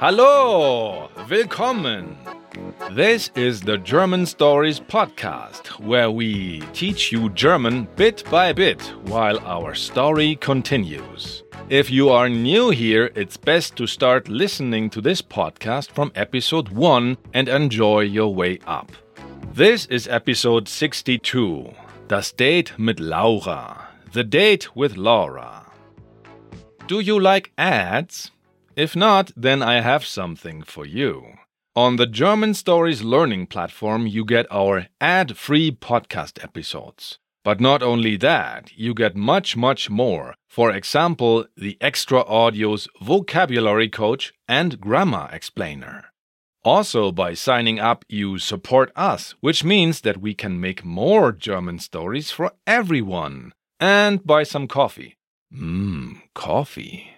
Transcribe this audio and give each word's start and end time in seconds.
Hallo, 0.00 1.08
willkommen. 1.28 2.16
This 2.90 3.30
is 3.36 3.60
the 3.60 3.78
German 3.78 4.26
Stories 4.26 4.80
podcast, 4.80 5.78
where 5.78 6.10
we 6.10 6.62
teach 6.72 7.12
you 7.12 7.28
German 7.30 7.86
bit 7.94 8.24
by 8.28 8.52
bit 8.52 8.82
while 9.06 9.38
our 9.46 9.76
story 9.76 10.34
continues. 10.34 11.44
If 11.68 11.88
you 11.88 12.08
are 12.08 12.28
new 12.28 12.70
here, 12.70 13.12
it's 13.14 13.36
best 13.36 13.76
to 13.76 13.86
start 13.86 14.28
listening 14.28 14.90
to 14.90 15.00
this 15.00 15.22
podcast 15.22 15.92
from 15.92 16.10
episode 16.16 16.68
1 16.70 17.16
and 17.32 17.48
enjoy 17.48 18.00
your 18.00 18.34
way 18.34 18.58
up. 18.66 18.90
This 19.54 19.86
is 19.86 20.08
episode 20.08 20.66
62 20.66 21.72
Das 22.08 22.32
Date 22.32 22.72
mit 22.76 22.98
Laura. 22.98 23.86
The 24.12 24.24
Date 24.24 24.74
with 24.74 24.96
Laura. 24.96 25.61
Do 26.88 27.00
you 27.00 27.18
like 27.18 27.52
ads? 27.56 28.32
If 28.76 28.96
not, 28.96 29.30
then 29.36 29.62
I 29.62 29.80
have 29.80 30.04
something 30.04 30.62
for 30.62 30.84
you. 30.84 31.34
On 31.74 31.96
the 31.96 32.06
German 32.06 32.54
Stories 32.54 33.02
Learning 33.02 33.46
platform, 33.46 34.06
you 34.06 34.24
get 34.24 34.46
our 34.50 34.88
ad 35.00 35.36
free 35.36 35.70
podcast 35.70 36.42
episodes. 36.42 37.18
But 37.44 37.60
not 37.60 37.82
only 37.82 38.16
that, 38.18 38.70
you 38.76 38.94
get 38.94 39.16
much, 39.16 39.56
much 39.56 39.88
more. 39.88 40.34
For 40.48 40.70
example, 40.70 41.46
the 41.56 41.78
extra 41.80 42.24
audios 42.24 42.88
Vocabulary 43.00 43.88
Coach 43.88 44.32
and 44.46 44.80
Grammar 44.80 45.30
Explainer. 45.32 46.12
Also, 46.64 47.10
by 47.10 47.34
signing 47.34 47.80
up, 47.80 48.04
you 48.08 48.38
support 48.38 48.92
us, 48.94 49.34
which 49.40 49.64
means 49.64 50.02
that 50.02 50.20
we 50.20 50.34
can 50.34 50.60
make 50.60 50.84
more 50.84 51.32
German 51.32 51.78
stories 51.78 52.30
for 52.30 52.52
everyone. 52.66 53.52
And 53.80 54.24
buy 54.24 54.42
some 54.42 54.68
coffee. 54.68 55.16
Mmm, 55.54 56.22
coffee. 56.34 57.10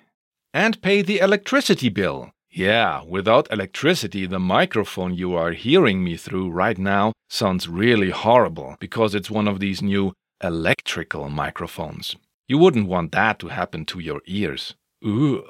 And 0.53 0.81
pay 0.83 1.03
the 1.03 1.19
electricity 1.19 1.89
bill. 1.89 2.33
Yeah, 2.51 3.03
without 3.03 3.53
electricity, 3.53 4.27
the 4.27 4.39
microphone 4.39 5.15
you 5.15 5.35
are 5.35 5.53
hearing 5.53 6.05
me 6.05 6.17
through 6.17 6.51
right 6.51 6.79
now 6.79 7.13
sounds 7.29 7.69
really 7.69 8.11
horrible 8.11 8.77
because 8.79 9.15
it's 9.15 9.31
one 9.31 9.49
of 9.49 9.59
these 9.59 9.83
new 9.83 10.13
electrical 10.43 11.29
microphones. 11.29 12.15
You 12.47 12.59
wouldn't 12.59 12.89
want 12.89 13.13
that 13.13 13.39
to 13.41 13.49
happen 13.49 13.85
to 13.87 13.99
your 13.99 14.21
ears. 14.27 14.75
Ugh. 15.05 15.43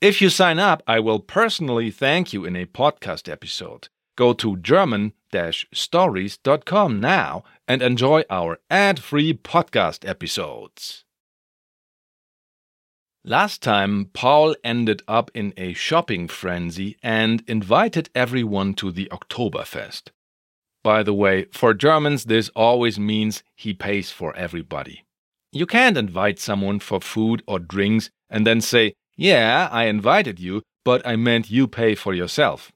If 0.00 0.22
you 0.22 0.30
sign 0.30 0.58
up, 0.58 0.82
I 0.86 1.00
will 1.00 1.20
personally 1.20 1.90
thank 1.90 2.32
you 2.32 2.44
in 2.44 2.56
a 2.56 2.66
podcast 2.66 3.30
episode. 3.30 3.88
Go 4.16 4.32
to 4.34 4.56
German 4.58 5.12
stories.com 5.72 7.00
now 7.00 7.42
and 7.66 7.82
enjoy 7.82 8.22
our 8.30 8.58
ad 8.70 9.00
free 9.00 9.34
podcast 9.34 10.08
episodes. 10.08 11.03
Last 13.26 13.62
time, 13.62 14.10
Paul 14.12 14.54
ended 14.62 15.02
up 15.08 15.30
in 15.32 15.54
a 15.56 15.72
shopping 15.72 16.28
frenzy 16.28 16.98
and 17.02 17.42
invited 17.46 18.10
everyone 18.14 18.74
to 18.74 18.90
the 18.92 19.08
Oktoberfest. 19.10 20.10
By 20.82 21.02
the 21.02 21.14
way, 21.14 21.46
for 21.50 21.72
Germans, 21.72 22.24
this 22.24 22.50
always 22.54 22.98
means 22.98 23.42
he 23.56 23.72
pays 23.72 24.10
for 24.10 24.36
everybody. 24.36 25.04
You 25.52 25.64
can't 25.64 25.96
invite 25.96 26.38
someone 26.38 26.80
for 26.80 27.00
food 27.00 27.42
or 27.46 27.58
drinks 27.58 28.10
and 28.28 28.46
then 28.46 28.60
say, 28.60 28.92
yeah, 29.16 29.70
I 29.72 29.84
invited 29.84 30.38
you, 30.38 30.60
but 30.84 31.00
I 31.06 31.16
meant 31.16 31.50
you 31.50 31.66
pay 31.66 31.94
for 31.94 32.12
yourself. 32.12 32.72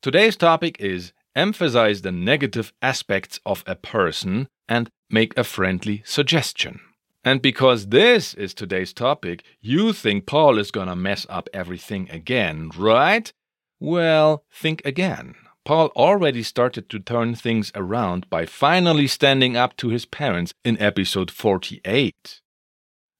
Today's 0.00 0.36
topic 0.36 0.80
is 0.80 1.12
emphasize 1.36 2.00
the 2.00 2.12
negative 2.12 2.72
aspects 2.80 3.38
of 3.44 3.62
a 3.66 3.74
person 3.74 4.48
and 4.66 4.88
make 5.10 5.36
a 5.36 5.44
friendly 5.44 6.02
suggestion. 6.06 6.80
And 7.24 7.40
because 7.40 7.86
this 7.86 8.34
is 8.34 8.52
today's 8.52 8.92
topic, 8.92 9.44
you 9.62 9.94
think 9.94 10.26
Paul 10.26 10.58
is 10.58 10.70
gonna 10.70 10.94
mess 10.94 11.26
up 11.30 11.48
everything 11.54 12.10
again, 12.10 12.70
right? 12.76 13.32
Well, 13.80 14.44
think 14.52 14.82
again. 14.84 15.34
Paul 15.64 15.86
already 15.96 16.42
started 16.42 16.90
to 16.90 17.00
turn 17.00 17.34
things 17.34 17.72
around 17.74 18.28
by 18.28 18.44
finally 18.44 19.06
standing 19.06 19.56
up 19.56 19.74
to 19.78 19.88
his 19.88 20.04
parents 20.04 20.52
in 20.62 20.78
episode 20.78 21.30
48. 21.30 22.42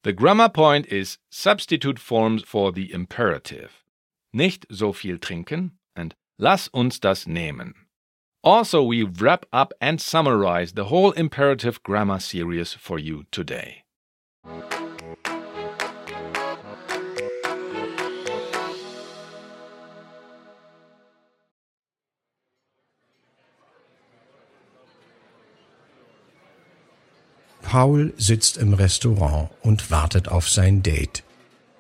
The 0.03 0.13
grammar 0.13 0.51
point 0.51 0.87
is 0.89 1.17
substitute 1.31 1.99
forms 1.99 2.43
for 2.43 2.73
the 2.73 2.93
imperative. 2.93 3.83
Nicht 4.35 4.67
so 4.71 4.93
viel 4.93 5.17
trinken 5.17 5.79
and 5.97 6.15
lass 6.39 6.69
uns 6.75 6.99
das 6.99 7.25
nehmen. 7.25 7.73
Also, 8.43 8.83
we 8.83 9.03
wrap 9.03 9.47
up 9.51 9.73
and 9.81 9.99
summarize 9.99 10.73
the 10.73 10.87
whole 10.87 11.13
imperative 11.13 11.83
grammar 11.83 12.21
series 12.21 12.75
for 12.75 12.99
you 12.99 13.25
today. 13.31 13.84
Paul 27.75 28.13
sitzt 28.17 28.59
im 28.59 28.73
Restaurant 28.75 29.51
und 29.63 29.91
wartet 29.91 30.29
auf 30.29 30.49
sein 30.49 30.85
Date. 30.85 31.25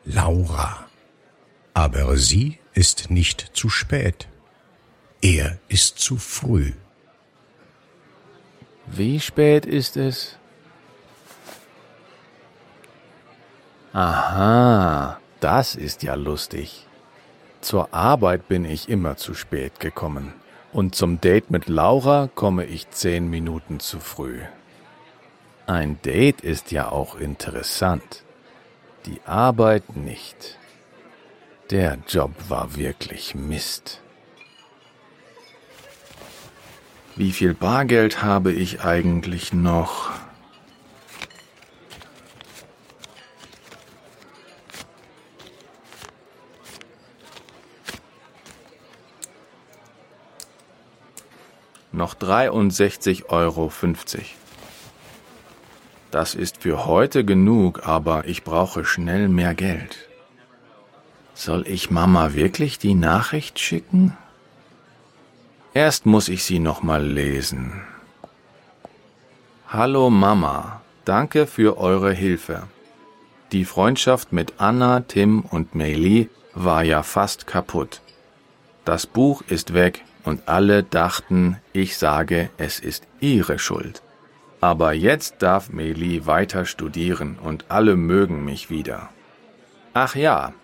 Laura. 0.05 0.89
Aber 1.73 2.17
sie 2.17 2.59
ist 2.73 3.11
nicht 3.11 3.51
zu 3.55 3.69
spät. 3.69 4.27
Er 5.23 5.59
ist 5.69 6.01
zu 6.01 6.17
früh. 6.17 6.73
Wie 8.87 9.21
spät 9.21 9.67
ist 9.67 9.97
es? 9.97 10.37
Aha, 13.94 15.21
das 15.38 15.77
ist 15.77 16.03
ja 16.03 16.16
lustig. 16.16 16.84
Zur 17.60 17.94
Arbeit 17.94 18.49
bin 18.49 18.65
ich 18.65 18.88
immer 18.88 19.16
zu 19.16 19.34
spät 19.34 19.78
gekommen 19.78 20.32
und 20.72 20.97
zum 20.97 21.21
Date 21.21 21.53
mit 21.53 21.69
Laura 21.69 22.28
komme 22.34 22.65
ich 22.65 22.91
zehn 22.91 23.31
Minuten 23.31 23.78
zu 23.78 24.00
früh. 24.00 24.41
Ein 25.69 26.03
Date 26.03 26.41
ist 26.41 26.72
ja 26.72 26.91
auch 26.91 27.15
interessant. 27.15 28.25
Die 29.06 29.21
Arbeit 29.27 29.94
nicht. 29.94 30.59
Der 31.71 31.97
Job 32.09 32.32
war 32.49 32.75
wirklich 32.75 33.37
Mist. 33.37 34.03
Wie 37.15 37.31
viel 37.31 37.55
Bargeld 37.55 38.25
habe 38.25 38.50
ich 38.50 38.81
eigentlich 38.81 39.53
noch? 39.53 40.11
Noch 51.94 52.16
63,50 52.16 53.27
Euro. 53.28 53.72
Das 56.10 56.34
ist 56.34 56.56
für 56.60 56.87
heute 56.87 57.25
genug, 57.25 57.87
aber 57.87 58.27
ich 58.27 58.43
brauche 58.43 58.84
schnell 58.84 59.28
mehr 59.28 59.55
Geld. 59.55 60.09
Soll 61.34 61.65
ich 61.69 61.93
Mama 61.93 62.34
wirklich 62.34 62.81
die 62.81 62.94
Nachricht 62.94 63.60
schicken? 63.60 64.16
Erst 65.72 66.05
muss 66.05 66.28
ich 66.28 66.43
sie 66.43 66.59
nochmal 66.59 67.06
lesen. 67.06 67.81
Hallo 69.69 70.11
Mama, 70.11 70.81
danke 71.05 71.47
für 71.47 71.78
eure 71.78 72.12
Hilfe. 72.12 72.65
Die 73.53 73.65
Freundschaft 73.65 74.32
mit 74.32 74.55
Anna, 74.59 74.99
Tim 74.99 75.43
und 75.43 75.76
Meili 75.76 76.28
war 76.55 76.82
ja 76.82 77.05
fast 77.05 77.47
kaputt. 77.47 78.00
Das 78.84 79.06
Buch 79.06 79.43
ist 79.47 79.75
weg 79.75 80.03
und 80.25 80.49
alle 80.49 80.83
dachten, 80.83 81.59
ich 81.73 81.97
sage, 81.97 82.51
es 82.57 82.81
ist 82.81 83.07
ihre 83.21 83.59
Schuld. 83.59 84.03
Aber 84.61 84.93
jetzt 84.93 85.43
darf 85.43 85.69
Meli 85.71 86.27
weiter 86.27 86.65
studieren 86.65 87.39
und 87.39 87.67
alle 87.69 87.97
mögen 87.97 88.45
mich 88.45 88.71
wieder. 88.71 89.11
Ach 89.93 90.17
ja, 90.17 90.55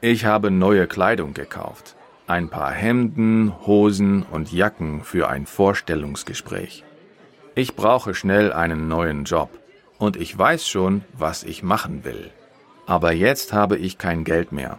ich 0.00 0.24
habe 0.24 0.50
neue 0.50 0.86
Kleidung 0.86 1.34
gekauft. 1.34 1.96
Ein 2.26 2.48
paar 2.48 2.72
Hemden, 2.72 3.52
Hosen 3.66 4.22
und 4.22 4.52
Jacken 4.52 5.02
für 5.02 5.28
ein 5.28 5.46
Vorstellungsgespräch. 5.46 6.84
Ich 7.56 7.74
brauche 7.74 8.14
schnell 8.14 8.52
einen 8.52 8.86
neuen 8.86 9.24
Job 9.24 9.50
und 9.98 10.16
ich 10.16 10.38
weiß 10.38 10.68
schon, 10.68 11.02
was 11.12 11.42
ich 11.42 11.62
machen 11.64 12.04
will. 12.04 12.30
Aber 12.86 13.12
jetzt 13.12 13.52
habe 13.52 13.76
ich 13.76 13.98
kein 13.98 14.24
Geld 14.24 14.52
mehr. 14.52 14.78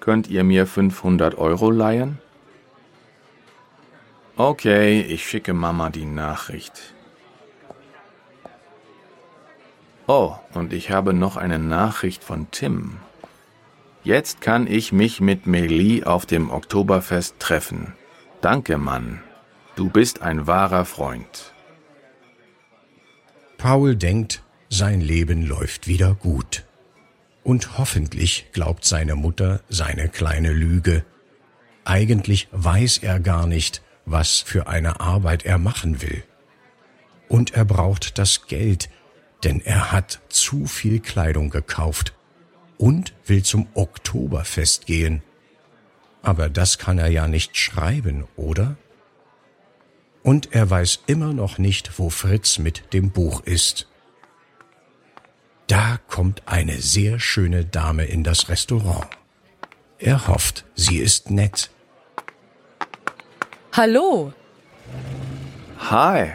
Könnt 0.00 0.28
ihr 0.28 0.42
mir 0.42 0.66
500 0.66 1.36
Euro 1.36 1.70
leihen? 1.70 2.18
Okay, 4.38 5.00
ich 5.00 5.26
schicke 5.26 5.54
Mama 5.54 5.88
die 5.88 6.04
Nachricht. 6.04 6.94
Oh, 10.06 10.34
und 10.52 10.74
ich 10.74 10.90
habe 10.90 11.14
noch 11.14 11.38
eine 11.38 11.58
Nachricht 11.58 12.22
von 12.22 12.50
Tim. 12.50 12.98
Jetzt 14.04 14.42
kann 14.42 14.66
ich 14.66 14.92
mich 14.92 15.22
mit 15.22 15.46
Meli 15.46 16.04
auf 16.04 16.26
dem 16.26 16.50
Oktoberfest 16.50 17.40
treffen. 17.40 17.94
Danke, 18.42 18.76
Mann. 18.76 19.22
Du 19.74 19.88
bist 19.88 20.20
ein 20.20 20.46
wahrer 20.46 20.84
Freund. 20.84 21.54
Paul 23.56 23.96
denkt, 23.96 24.42
sein 24.68 25.00
Leben 25.00 25.46
läuft 25.46 25.88
wieder 25.88 26.14
gut. 26.14 26.66
Und 27.42 27.78
hoffentlich 27.78 28.50
glaubt 28.52 28.84
seine 28.84 29.14
Mutter 29.14 29.60
seine 29.70 30.10
kleine 30.10 30.52
Lüge. 30.52 31.06
Eigentlich 31.86 32.48
weiß 32.52 32.98
er 32.98 33.18
gar 33.18 33.46
nicht, 33.46 33.82
was 34.06 34.40
für 34.40 34.68
eine 34.68 35.00
Arbeit 35.00 35.44
er 35.44 35.58
machen 35.58 36.00
will. 36.00 36.22
Und 37.28 37.54
er 37.54 37.64
braucht 37.64 38.18
das 38.18 38.46
Geld, 38.46 38.88
denn 39.44 39.60
er 39.60 39.92
hat 39.92 40.20
zu 40.28 40.66
viel 40.66 41.00
Kleidung 41.00 41.50
gekauft 41.50 42.14
und 42.78 43.12
will 43.26 43.42
zum 43.42 43.66
Oktoberfest 43.74 44.86
gehen. 44.86 45.22
Aber 46.22 46.48
das 46.48 46.78
kann 46.78 46.98
er 46.98 47.08
ja 47.08 47.28
nicht 47.28 47.56
schreiben, 47.56 48.24
oder? 48.36 48.76
Und 50.22 50.52
er 50.52 50.68
weiß 50.68 51.00
immer 51.06 51.32
noch 51.32 51.58
nicht, 51.58 51.98
wo 51.98 52.10
Fritz 52.10 52.58
mit 52.58 52.92
dem 52.92 53.10
Buch 53.10 53.42
ist. 53.42 53.88
Da 55.66 55.98
kommt 56.08 56.42
eine 56.46 56.80
sehr 56.80 57.18
schöne 57.18 57.64
Dame 57.64 58.04
in 58.04 58.22
das 58.22 58.48
Restaurant. 58.48 59.06
Er 59.98 60.28
hofft, 60.28 60.64
sie 60.74 60.98
ist 60.98 61.30
nett. 61.30 61.70
Hallo, 63.76 64.32
Hi. 65.90 66.32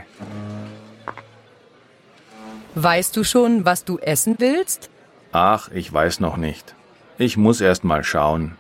weißt 2.76 3.18
du 3.18 3.24
schon, 3.24 3.66
was 3.66 3.84
du 3.84 3.98
essen 3.98 4.36
willst? 4.38 4.92
Ach, 5.32 5.70
ich 5.72 5.92
weiß 5.92 6.20
noch 6.20 6.38
nicht. 6.38 6.76
Ich 7.18 7.38
muss 7.38 7.60
erst 7.60 7.84
mal 7.84 8.04
schauen. 8.04 8.58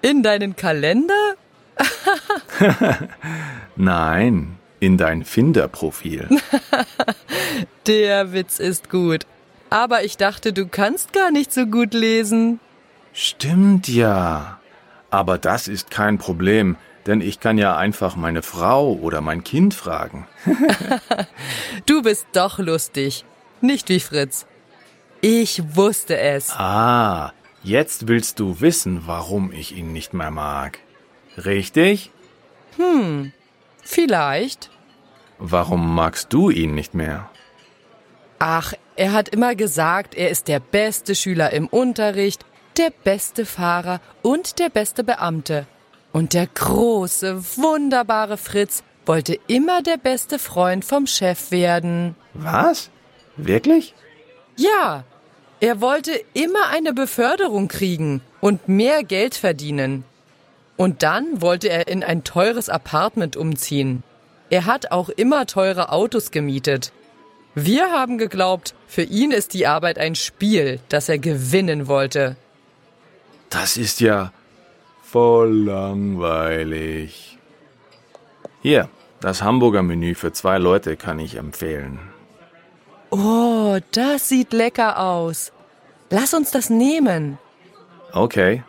In 0.00 0.22
deinen 0.22 0.56
Kalender? 0.56 1.34
Nein, 3.76 4.56
in 4.80 4.96
dein 4.96 5.22
Finderprofil. 5.22 6.28
Der 7.86 8.32
Witz 8.32 8.60
ist 8.60 8.88
gut. 8.88 9.26
Aber 9.68 10.04
ich 10.04 10.16
dachte, 10.16 10.54
du 10.54 10.68
kannst 10.68 11.12
gar 11.12 11.30
nicht 11.30 11.52
so 11.52 11.66
gut 11.66 11.92
lesen. 11.92 12.60
Stimmt 13.12 13.88
ja. 13.88 14.58
Aber 15.10 15.36
das 15.36 15.68
ist 15.68 15.90
kein 15.90 16.16
Problem, 16.16 16.76
denn 17.06 17.20
ich 17.20 17.40
kann 17.40 17.58
ja 17.58 17.76
einfach 17.76 18.16
meine 18.16 18.42
Frau 18.42 18.92
oder 18.92 19.20
mein 19.20 19.44
Kind 19.44 19.74
fragen. 19.74 20.26
Du 21.86 22.02
bist 22.02 22.26
doch 22.32 22.58
lustig. 22.58 23.24
Nicht 23.60 23.88
wie 23.88 24.00
Fritz. 24.00 24.46
Ich 25.20 25.76
wusste 25.76 26.16
es. 26.18 26.50
Ah, 26.50 27.32
jetzt 27.62 28.08
willst 28.08 28.40
du 28.40 28.60
wissen, 28.60 29.02
warum 29.06 29.52
ich 29.52 29.76
ihn 29.76 29.92
nicht 29.92 30.14
mehr 30.14 30.30
mag. 30.30 30.78
Richtig? 31.36 32.10
Vielleicht. 33.82 34.70
Warum 35.38 35.94
magst 35.94 36.32
du 36.32 36.50
ihn 36.50 36.74
nicht 36.74 36.94
mehr? 36.94 37.28
Ach, 38.38 38.72
er 38.96 39.12
hat 39.12 39.28
immer 39.28 39.54
gesagt, 39.54 40.14
er 40.14 40.30
ist 40.30 40.48
der 40.48 40.60
beste 40.60 41.14
Schüler 41.14 41.52
im 41.52 41.66
Unterricht, 41.66 42.44
der 42.76 42.90
beste 42.90 43.46
Fahrer 43.46 44.00
und 44.22 44.58
der 44.58 44.68
beste 44.68 45.04
Beamte. 45.04 45.66
Und 46.14 46.32
der 46.32 46.46
große, 46.46 47.56
wunderbare 47.56 48.36
Fritz 48.36 48.84
wollte 49.04 49.36
immer 49.48 49.82
der 49.82 49.96
beste 49.96 50.38
Freund 50.38 50.84
vom 50.84 51.08
Chef 51.08 51.50
werden. 51.50 52.14
Was? 52.34 52.88
Wirklich? 53.36 53.94
Ja, 54.54 55.02
er 55.58 55.80
wollte 55.80 56.12
immer 56.32 56.68
eine 56.70 56.92
Beförderung 56.92 57.66
kriegen 57.66 58.20
und 58.40 58.68
mehr 58.68 59.02
Geld 59.02 59.34
verdienen. 59.34 60.04
Und 60.76 61.02
dann 61.02 61.42
wollte 61.42 61.68
er 61.68 61.88
in 61.88 62.04
ein 62.04 62.22
teures 62.22 62.68
Apartment 62.68 63.36
umziehen. 63.36 64.04
Er 64.50 64.66
hat 64.66 64.92
auch 64.92 65.08
immer 65.08 65.46
teure 65.46 65.90
Autos 65.90 66.30
gemietet. 66.30 66.92
Wir 67.56 67.90
haben 67.90 68.18
geglaubt, 68.18 68.76
für 68.86 69.02
ihn 69.02 69.32
ist 69.32 69.52
die 69.52 69.66
Arbeit 69.66 69.98
ein 69.98 70.14
Spiel, 70.14 70.78
das 70.88 71.08
er 71.08 71.18
gewinnen 71.18 71.88
wollte. 71.88 72.36
Das 73.50 73.76
ist 73.76 73.98
ja 73.98 74.32
voll 75.14 75.66
langweilig. 75.66 77.38
Hier, 78.62 78.88
das 79.20 79.42
Hamburger 79.42 79.84
Menü 79.84 80.16
für 80.16 80.32
zwei 80.32 80.58
Leute 80.58 80.96
kann 80.96 81.20
ich 81.20 81.36
empfehlen. 81.36 82.00
Oh, 83.10 83.78
das 83.92 84.28
sieht 84.28 84.52
lecker 84.52 84.98
aus. 84.98 85.52
Lass 86.10 86.34
uns 86.34 86.50
das 86.50 86.68
nehmen. 86.68 87.38
Okay. 88.10 88.64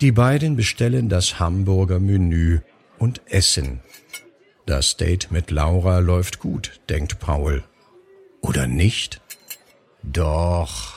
Die 0.00 0.12
beiden 0.12 0.54
bestellen 0.54 1.08
das 1.08 1.40
Hamburger 1.40 1.98
Menü 1.98 2.60
und 2.96 3.22
essen. 3.26 3.80
Das 4.66 4.96
Date 4.96 5.32
mit 5.32 5.50
Laura 5.50 5.98
läuft 5.98 6.38
gut, 6.38 6.80
denkt 6.88 7.18
Paul. 7.18 7.64
Oder 8.40 8.68
nicht? 8.68 9.20
Doch. 10.04 10.93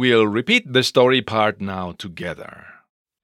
We'll 0.00 0.26
repeat 0.26 0.72
the 0.72 0.82
story 0.82 1.20
part 1.20 1.60
now 1.60 1.92
together. 1.92 2.64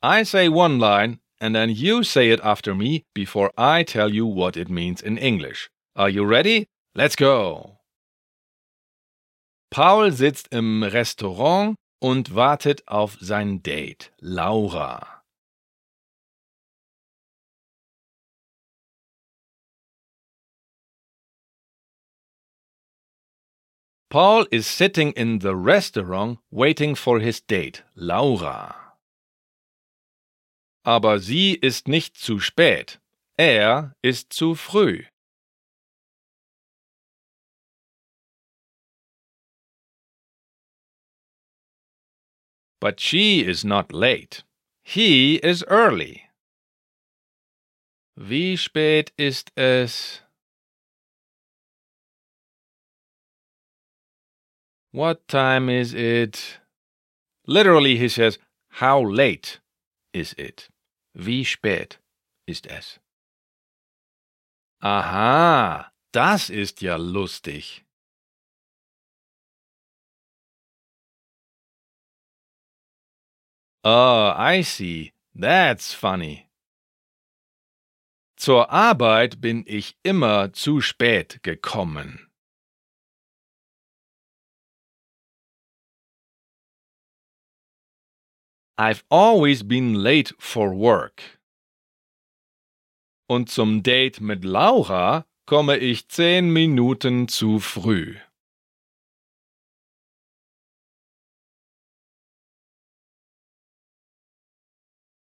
I 0.02 0.24
say 0.24 0.50
one 0.50 0.78
line, 0.78 1.20
and 1.40 1.54
then 1.54 1.70
you 1.70 2.04
say 2.04 2.28
it 2.28 2.40
after 2.44 2.74
me 2.74 3.04
before 3.14 3.50
I 3.56 3.82
tell 3.82 4.12
you 4.12 4.26
what 4.26 4.58
it 4.58 4.68
means 4.68 5.00
in 5.00 5.16
English. 5.16 5.70
Are 5.96 6.10
you 6.10 6.26
ready? 6.26 6.66
Let's 6.94 7.16
go! 7.16 7.78
Paul 9.70 10.12
sitzt 10.12 10.48
im 10.52 10.82
Restaurant 10.82 11.76
und 12.02 12.34
wartet 12.34 12.82
auf 12.86 13.16
sein 13.22 13.62
Date, 13.62 14.10
Laura. 14.20 15.15
Paul 24.08 24.46
is 24.52 24.66
sitting 24.66 25.12
in 25.12 25.40
the 25.40 25.56
restaurant 25.56 26.38
waiting 26.50 26.94
for 26.94 27.18
his 27.18 27.40
date, 27.40 27.82
Laura. 27.96 28.74
Aber 30.84 31.18
sie 31.18 31.58
ist 31.60 31.88
nicht 31.88 32.16
zu 32.16 32.38
spät. 32.38 32.98
Er 33.36 33.94
ist 34.02 34.32
zu 34.32 34.54
früh. 34.54 35.04
But 42.80 43.00
she 43.00 43.40
is 43.40 43.64
not 43.64 43.92
late. 43.92 44.44
He 44.84 45.36
is 45.42 45.64
early. 45.66 46.22
Wie 48.16 48.56
spät 48.56 49.10
ist 49.18 49.50
es? 49.56 50.22
What 54.96 55.28
time 55.28 55.68
is 55.68 55.92
it? 55.92 56.58
Literally, 57.46 57.98
he 57.98 58.08
says, 58.08 58.38
How 58.80 58.98
late 58.98 59.60
is 60.14 60.34
it? 60.38 60.70
Wie 61.14 61.44
spät 61.44 61.98
ist 62.46 62.66
es? 62.66 62.98
Aha, 64.80 65.92
das 66.14 66.48
ist 66.48 66.80
ja 66.80 66.96
lustig. 66.96 67.84
Oh, 73.84 74.32
I 74.34 74.62
see. 74.62 75.12
That's 75.34 75.92
funny. 75.92 76.48
Zur 78.38 78.70
Arbeit 78.70 79.42
bin 79.42 79.62
ich 79.66 79.98
immer 80.02 80.54
zu 80.54 80.80
spät 80.80 81.42
gekommen. 81.42 82.25
I've 88.78 89.04
always 89.10 89.62
been 89.62 89.94
late 89.94 90.34
for 90.38 90.74
work. 90.74 91.22
Und 93.26 93.48
zum 93.48 93.82
Date 93.82 94.20
mit 94.20 94.44
Laura 94.44 95.24
komme 95.46 95.78
ich 95.78 96.08
zehn 96.08 96.52
Minuten 96.52 97.26
zu 97.26 97.58
früh. 97.58 98.16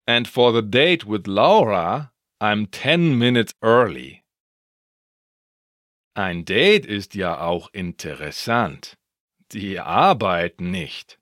And 0.07 0.27
for 0.27 0.53
the 0.53 0.63
date 0.63 1.07
with 1.07 1.27
Laura, 1.27 2.13
I'm 2.41 2.67
ten 2.71 3.19
minutes 3.19 3.55
early. 3.63 4.25
Ein 6.17 6.45
Date 6.45 6.87
ist 6.87 7.15
ja 7.15 7.41
auch 7.41 7.69
interessant. 7.73 8.97
Die 9.53 9.79
Arbeit 9.79 10.61
nicht. 10.61 11.21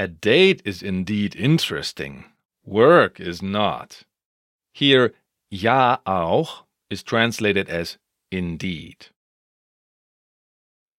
A 0.00 0.06
date 0.06 0.62
is 0.64 0.80
indeed 0.80 1.34
interesting. 1.34 2.26
Work 2.64 3.18
is 3.18 3.42
not. 3.42 4.04
Here, 4.72 5.12
ja 5.50 5.98
auch 6.06 6.66
is 6.88 7.02
translated 7.02 7.68
as 7.68 7.98
indeed. 8.30 9.10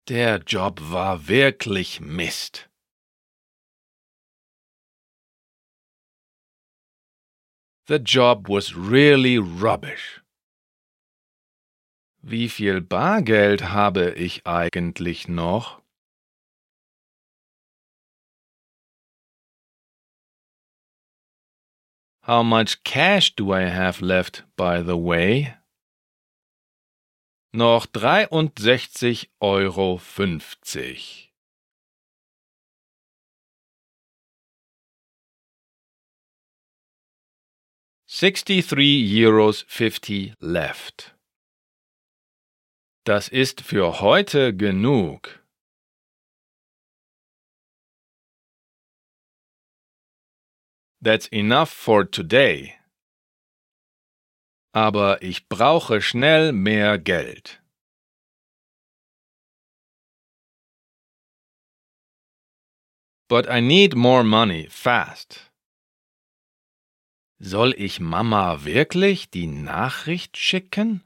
Der 0.08 0.40
Job 0.40 0.82
war 0.82 1.28
wirklich 1.28 2.02
Mist. 2.02 2.68
The 7.88 8.00
job 8.00 8.50
was 8.50 8.76
really 8.76 9.38
rubbish. 9.38 10.22
Wie 12.22 12.50
viel 12.50 12.82
Bargeld 12.82 13.72
habe 13.72 14.12
ich 14.12 14.46
eigentlich 14.46 15.28
noch? 15.28 15.79
How 22.30 22.44
much 22.44 22.84
cash 22.84 23.34
do 23.36 23.52
I 23.52 23.62
have 23.62 24.04
left, 24.04 24.44
by 24.56 24.84
the 24.84 24.96
way? 24.96 25.56
Noch 27.52 27.88
63,50 27.88 29.30
Euro. 29.42 30.00
63 38.06 39.12
euros 39.12 39.66
50 39.68 40.34
left. 40.40 41.16
Das 43.06 43.28
ist 43.28 43.62
für 43.62 44.02
heute 44.02 44.56
genug. 44.56 45.39
That's 51.02 51.28
enough 51.28 51.70
for 51.70 52.04
today. 52.04 52.76
Aber 54.74 55.22
ich 55.22 55.48
brauche 55.48 56.02
schnell 56.02 56.52
mehr 56.52 56.98
Geld. 57.00 57.62
But 63.30 63.48
I 63.48 63.62
need 63.62 63.96
more 63.96 64.24
money 64.24 64.68
fast. 64.70 65.50
Soll 67.40 67.74
ich 67.78 68.02
Mama 68.02 68.66
wirklich 68.66 69.30
die 69.30 69.48
Nachricht 69.48 70.36
schicken? 70.36 71.04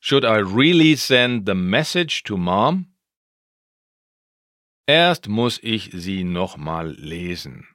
Should 0.00 0.24
I 0.24 0.40
really 0.40 0.96
send 0.96 1.46
the 1.46 1.54
message 1.54 2.24
to 2.24 2.36
Mom? 2.36 2.91
Erst 4.86 5.28
muss 5.28 5.60
ich 5.62 5.90
sie 5.92 6.24
nochmal 6.24 6.90
lesen. 6.92 7.68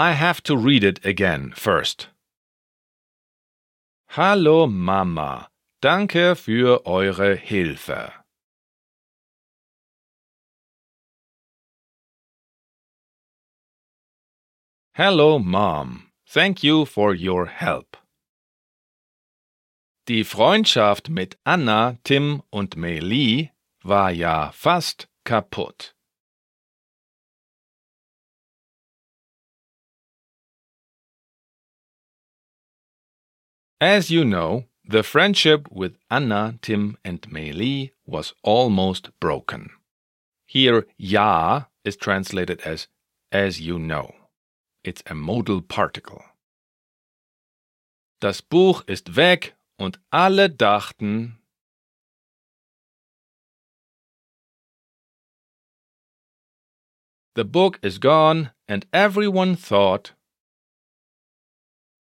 I 0.00 0.12
have 0.12 0.42
to 0.44 0.56
read 0.56 0.84
it 0.84 1.04
again 1.04 1.52
first. 1.54 2.08
Hallo 4.10 4.66
Mama. 4.66 5.48
Danke 5.80 6.34
für 6.34 6.86
eure 6.86 7.36
Hilfe. 7.36 8.12
Hello, 14.94 15.38
Mom. 15.38 16.10
Thank 16.26 16.64
you 16.64 16.84
for 16.84 17.14
your 17.14 17.46
help. 17.46 17.96
Die 20.08 20.24
Freundschaft 20.24 21.10
mit 21.10 21.38
Anna, 21.44 21.98
Tim 22.02 22.42
und 22.48 22.76
Meili 22.76 23.52
war 23.82 24.10
ja 24.10 24.50
fast 24.52 25.06
kaputt. 25.22 25.94
As 33.78 34.08
you 34.08 34.24
know, 34.24 34.64
the 34.82 35.02
friendship 35.02 35.68
with 35.70 35.98
Anna, 36.08 36.58
Tim, 36.62 36.96
and 37.04 37.20
Meili 37.30 37.92
was 38.06 38.34
almost 38.42 39.10
broken. 39.20 39.72
Here, 40.46 40.86
ja 40.96 41.66
is 41.84 41.98
translated 41.98 42.62
as 42.62 42.88
as 43.30 43.60
you 43.60 43.78
know. 43.78 44.14
It's 44.82 45.02
a 45.04 45.14
modal 45.14 45.60
particle. 45.60 46.24
Das 48.20 48.40
Buch 48.40 48.82
ist 48.86 49.14
weg 49.16 49.57
und 49.78 50.00
alle 50.10 50.50
dachten, 50.50 51.38
The 57.36 57.44
book 57.44 57.78
is 57.82 58.00
gone 58.00 58.52
and 58.66 58.84
everyone 58.92 59.56
thought 59.56 60.16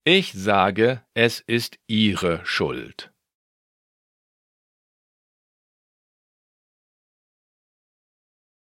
Ich 0.04 0.32
sage, 0.32 1.04
es 1.14 1.40
ist 1.46 1.78
Ihre 1.88 2.44
Schuld. 2.44 3.10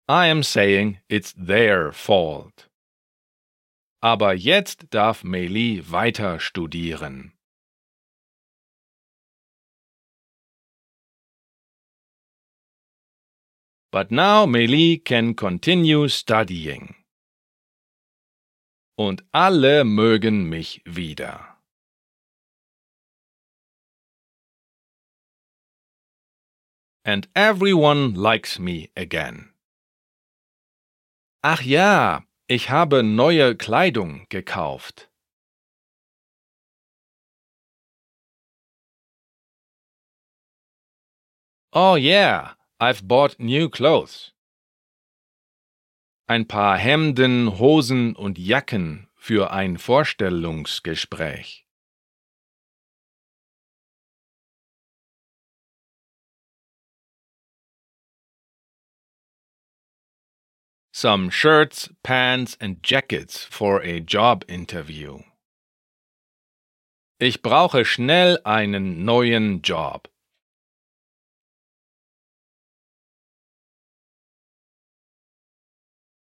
I 0.07 0.27
am 0.27 0.43
saying 0.43 0.99
it's 1.09 1.33
their 1.33 1.91
fault. 1.91 2.69
Aber 4.01 4.33
jetzt 4.33 4.85
darf 4.91 5.23
Meili 5.23 5.83
weiter 5.91 6.39
studieren. 6.39 7.34
But 13.95 14.11
now 14.11 14.45
Meili 14.45 15.01
can 15.05 15.35
continue 15.35 16.09
studying 16.09 16.95
und 18.97 19.23
alle 19.31 19.85
mögen 19.85 20.49
mich 20.49 20.81
wieder. 20.83 21.61
And 27.05 27.29
everyone 27.35 28.15
likes 28.15 28.59
me 28.59 28.89
again. 28.97 29.53
Ach 31.41 31.61
ja, 31.61 32.25
ich 32.47 32.69
habe 32.69 33.01
neue 33.01 33.55
Kleidung 33.55 34.25
gekauft. 34.27 35.09
Oh 41.71 41.95
yeah, 41.95 42.57
I've 42.79 43.07
bought 43.07 43.39
new 43.39 43.69
clothes. 43.69 44.35
ein 46.27 46.47
paar 46.47 46.77
Hemden, 46.77 47.59
Hosen 47.59 48.15
und 48.15 48.39
Jacken 48.39 49.07
für 49.15 49.51
ein 49.51 49.77
Vorstellungsgespräch. 49.77 51.67
Some 60.91 61.29
shirts, 61.29 61.93
pants 62.03 62.57
and 62.59 62.79
jackets 62.81 63.43
for 63.43 63.81
a 63.83 63.99
job 63.99 64.45
interview. 64.47 65.19
Ich 67.19 67.41
brauche 67.41 67.85
schnell 67.85 68.39
einen 68.45 69.03
neuen 69.03 69.61
Job. 69.61 70.09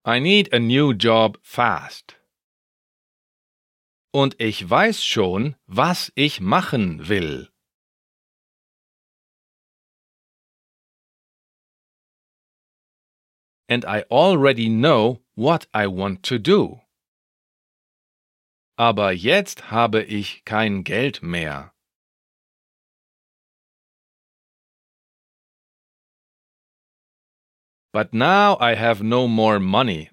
I 0.03 0.19
need 0.19 0.51
a 0.51 0.59
new 0.59 0.93
job 0.93 1.37
fast. 1.43 2.15
Und 4.11 4.35
ich 4.39 4.67
weiß 4.67 5.03
schon, 5.03 5.55
was 5.67 6.11
ich 6.15 6.41
machen 6.41 7.07
will. 7.07 7.49
And 13.69 13.85
I 13.85 14.03
already 14.09 14.69
know 14.69 15.21
what 15.35 15.67
I 15.71 15.85
want 15.85 16.23
to 16.23 16.39
do. 16.39 16.81
Aber 18.75 19.11
jetzt 19.11 19.69
habe 19.69 20.01
ich 20.01 20.43
kein 20.45 20.83
Geld 20.83 21.21
mehr. 21.21 21.75
But 27.93 28.13
now 28.13 28.57
I 28.61 28.75
have 28.75 29.03
no 29.03 29.27
more 29.27 29.59
money. 29.59 30.09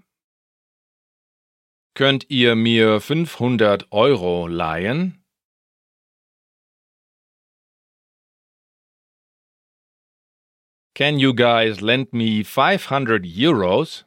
Könnt 1.94 2.26
ihr 2.28 2.56
mir 2.56 3.00
500 3.00 3.92
Euro 3.92 4.46
leihen? 4.46 5.22
Can 10.94 11.20
you 11.20 11.32
guys 11.32 11.80
lend 11.80 12.12
me 12.12 12.42
500 12.42 13.24
Euros? 13.24 14.04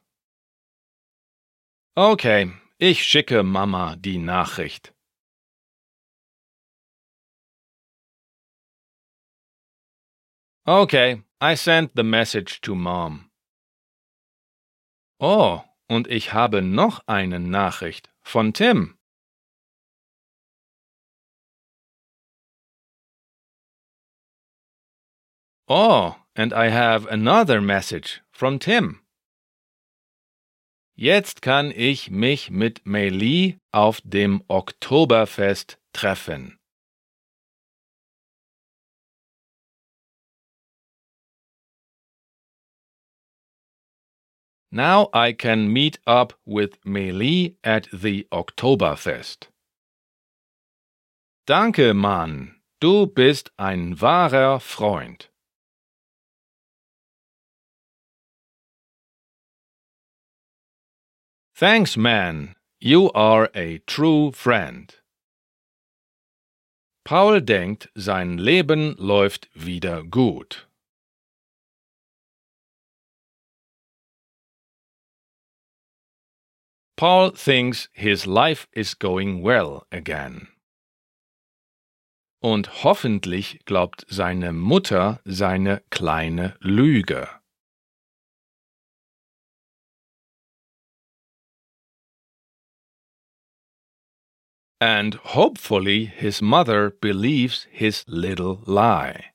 Okay, 1.96 2.52
ich 2.78 3.04
schicke 3.04 3.44
Mama 3.44 3.96
die 3.96 4.18
Nachricht. 4.18 4.94
Okay, 10.68 11.24
I 11.40 11.56
sent 11.56 11.96
the 11.96 12.04
message 12.04 12.60
to 12.62 12.76
Mom. 12.76 13.31
Oh, 15.24 15.62
Und 15.88 16.08
ich 16.08 16.34
habe 16.34 16.64
noch 16.64 17.04
eine 17.06 17.40
Nachricht 17.40 18.12
von 18.24 18.54
Tim. 18.54 18.98
Oh, 25.68 26.16
and 26.34 26.54
I 26.54 26.72
have 26.72 27.08
another 27.08 27.62
message 27.62 28.24
from 28.32 28.60
Tim. 28.60 29.02
Jetzt 30.96 31.44
kann 31.44 31.70
ich 31.70 32.10
mich 32.10 32.50
mit 32.50 32.88
Meili 32.88 33.60
auf 33.72 34.02
dem 34.04 34.44
Oktoberfest 34.48 35.80
treffen. 35.94 36.61
Now 44.72 45.10
I 45.14 45.34
can 45.34 45.72
meet 45.72 46.00
up 46.08 46.34
with 46.46 46.82
Meili 46.86 47.56
at 47.62 47.88
the 47.92 48.26
Oktoberfest. 48.32 49.48
Danke, 51.46 51.94
Mann. 51.94 52.56
Du 52.80 53.06
bist 53.06 53.52
ein 53.58 54.00
wahrer 54.00 54.62
Freund. 54.62 55.30
Thanks, 61.54 61.98
man. 61.98 62.56
You 62.80 63.12
are 63.12 63.50
a 63.54 63.80
true 63.86 64.32
friend. 64.32 64.96
Paul 67.04 67.42
denkt, 67.42 67.90
sein 67.94 68.38
Leben 68.38 68.96
läuft 68.98 69.50
wieder 69.54 70.04
gut. 70.04 70.68
Paul 77.02 77.32
thinks 77.32 77.90
his 77.94 78.28
life 78.28 78.68
is 78.74 78.94
going 78.94 79.42
well 79.42 79.88
again. 79.92 80.50
Und 82.44 82.84
hoffentlich 82.84 83.66
glaubt 83.66 84.06
seine 84.08 84.54
Mutter 84.54 85.20
seine 85.26 85.82
kleine 85.90 86.54
Lüge. 86.60 87.28
and 94.80 95.16
hopefully 95.36 96.06
his 96.06 96.40
mother 96.42 96.92
believes 96.92 97.68
his 97.72 98.04
little 98.08 98.62
lie. 98.66 99.32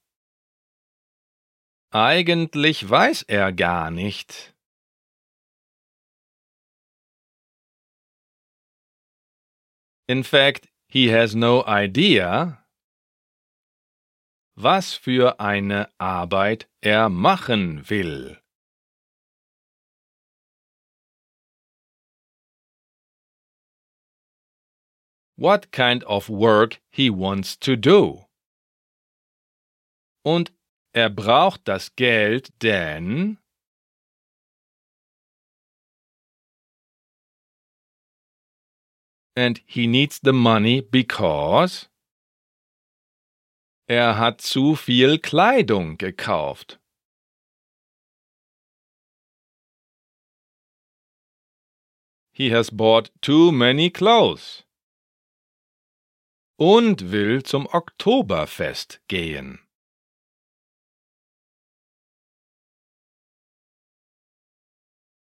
Eigentlich 1.93 2.89
weiß 2.89 3.25
er 3.29 3.51
gar 3.53 3.91
nicht. 3.91 4.56
In 10.09 10.23
fact, 10.23 10.69
he 10.89 11.09
has 11.09 11.35
no 11.35 11.65
idea, 11.67 12.65
was 14.57 14.95
für 14.95 15.41
eine 15.41 15.89
Arbeit 15.99 16.69
er 16.81 17.09
machen 17.09 17.89
will. 17.91 18.39
what 25.37 25.71
kind 25.71 26.03
of 26.05 26.29
work 26.29 26.81
he 26.91 27.11
wants 27.11 27.57
to 27.57 27.77
do. 27.77 28.27
Und 30.25 30.51
er 30.93 31.11
braucht 31.11 31.69
das 31.69 31.95
Geld, 31.95 32.51
denn 32.63 33.39
and 39.37 39.61
he 39.67 39.87
needs 39.87 40.19
the 40.21 40.33
money 40.33 40.81
because 40.81 41.89
er 43.89 44.15
hat 44.15 44.41
zu 44.41 44.75
viel 44.75 45.19
Kleidung 45.19 45.99
gekauft. 45.99 46.79
He 52.33 52.51
has 52.51 52.71
bought 52.71 53.11
too 53.23 53.53
many 53.53 53.91
clothes. 53.91 54.67
und 56.59 57.13
will 57.13 57.43
zum 57.43 57.67
Oktoberfest 57.67 59.01
gehen. 59.09 59.61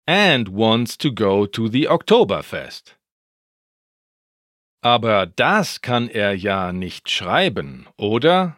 And 0.06 0.50
wants 0.50 0.97
to 0.97 1.12
go 1.12 1.45
to 1.45 1.69
the 1.69 1.88
Oktoberfest. 1.88 2.95
Aber 4.84 5.28
das 5.28 5.82
kann 5.82 6.10
er 6.10 6.34
ja 6.34 6.74
nicht 6.74 7.10
schreiben, 7.10 7.88
oder? 7.98 8.58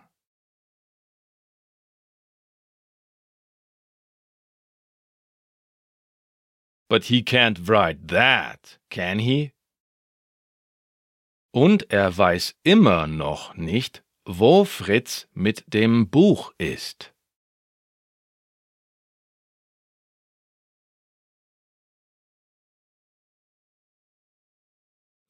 But 6.88 7.06
he 7.06 7.24
can't 7.24 7.68
write 7.68 8.08
that, 8.08 8.80
can 8.90 9.20
he? 9.20 9.52
Und 11.54 11.92
er 11.92 12.18
weiß 12.18 12.56
immer 12.64 13.08
noch 13.08 13.56
nicht, 13.56 14.04
wo 14.26 14.64
Fritz 14.64 15.28
mit 15.34 15.66
dem 15.68 16.10
Buch 16.10 16.54
ist. 16.58 17.13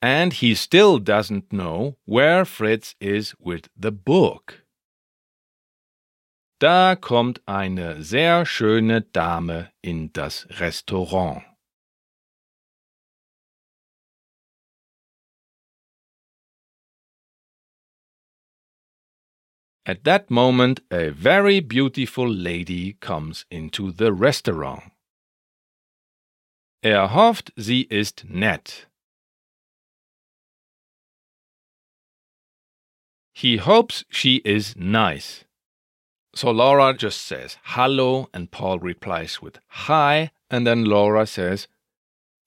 And 0.03 0.33
he 0.33 0.53
still 0.53 0.99
doesn't 0.99 1.53
know 1.53 1.95
where 2.03 2.43
Fritz 2.43 2.93
is 2.99 3.33
with 3.39 3.69
the 3.73 3.93
book. 3.93 4.65
Da 6.59 6.95
kommt 6.95 7.39
eine 7.47 8.03
sehr 8.03 8.45
schöne 8.45 9.09
Dame 9.13 9.71
in 9.81 10.11
das 10.11 10.45
Restaurant. 10.59 11.43
At 19.85 20.03
that 20.03 20.29
moment, 20.29 20.81
a 20.91 21.11
very 21.11 21.61
beautiful 21.61 22.27
lady 22.27 22.97
comes 22.99 23.45
into 23.49 23.93
the 23.93 24.11
restaurant. 24.11 24.91
Er 26.83 27.13
hofft, 27.13 27.53
sie 27.55 27.83
ist 27.83 28.25
nett. 28.25 28.89
He 33.33 33.57
hopes 33.57 34.05
she 34.09 34.37
is 34.45 34.75
nice. 34.77 35.43
So 36.35 36.51
Laura 36.51 36.93
just 36.95 37.21
says 37.21 37.57
hello, 37.63 38.29
and 38.33 38.49
Paul 38.49 38.79
replies 38.79 39.41
with 39.41 39.59
hi, 39.67 40.31
and 40.49 40.65
then 40.65 40.85
Laura 40.85 41.25
says, 41.25 41.67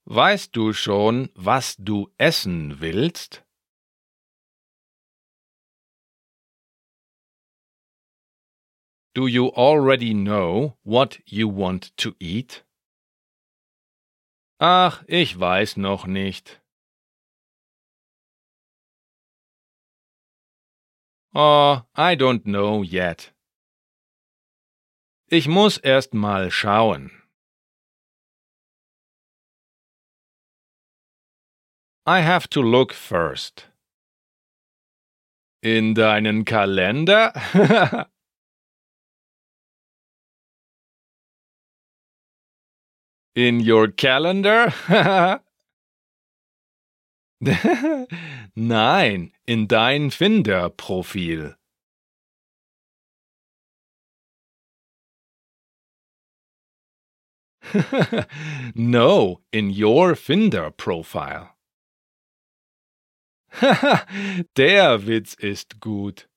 Weißt 0.09 0.53
du 0.53 0.73
schon, 0.73 1.31
was 1.35 1.75
du 1.77 2.07
essen 2.19 2.81
willst? 2.81 3.43
Do 9.15 9.27
you 9.27 9.49
already 9.53 10.15
know 10.15 10.77
what 10.85 11.19
you 11.27 11.49
want 11.49 11.91
to 11.97 12.15
eat? 12.21 12.65
Ach, 14.61 15.03
ich 15.09 15.39
weiß 15.39 15.77
noch 15.77 16.07
nicht. 16.07 16.61
Oh, 21.39 21.83
I 21.95 22.15
don't 22.15 22.47
know 22.47 22.83
yet. 22.83 23.31
Ich 25.29 25.47
muss 25.47 25.77
erst 25.77 26.15
mal 26.15 26.51
schauen. 26.51 27.11
I 32.07 32.21
have 32.23 32.49
to 32.49 32.63
look 32.63 32.95
first. 32.95 33.67
In 35.63 35.95
deinen 35.95 36.47
Kalender? 36.47 37.33
in 43.35 43.61
your 43.61 43.89
calendar? 43.89 44.73
Nein, 48.55 49.33
in 49.45 49.69
dein 49.69 50.11
Finder-Profil. 50.11 51.57
no, 58.75 59.41
in 59.53 59.71
your 59.71 60.15
Finder 60.15 60.71
profile. 60.71 61.51
Der 64.57 65.07
Witz 65.07 65.35
ist 65.35 65.81
gut. 65.81 66.29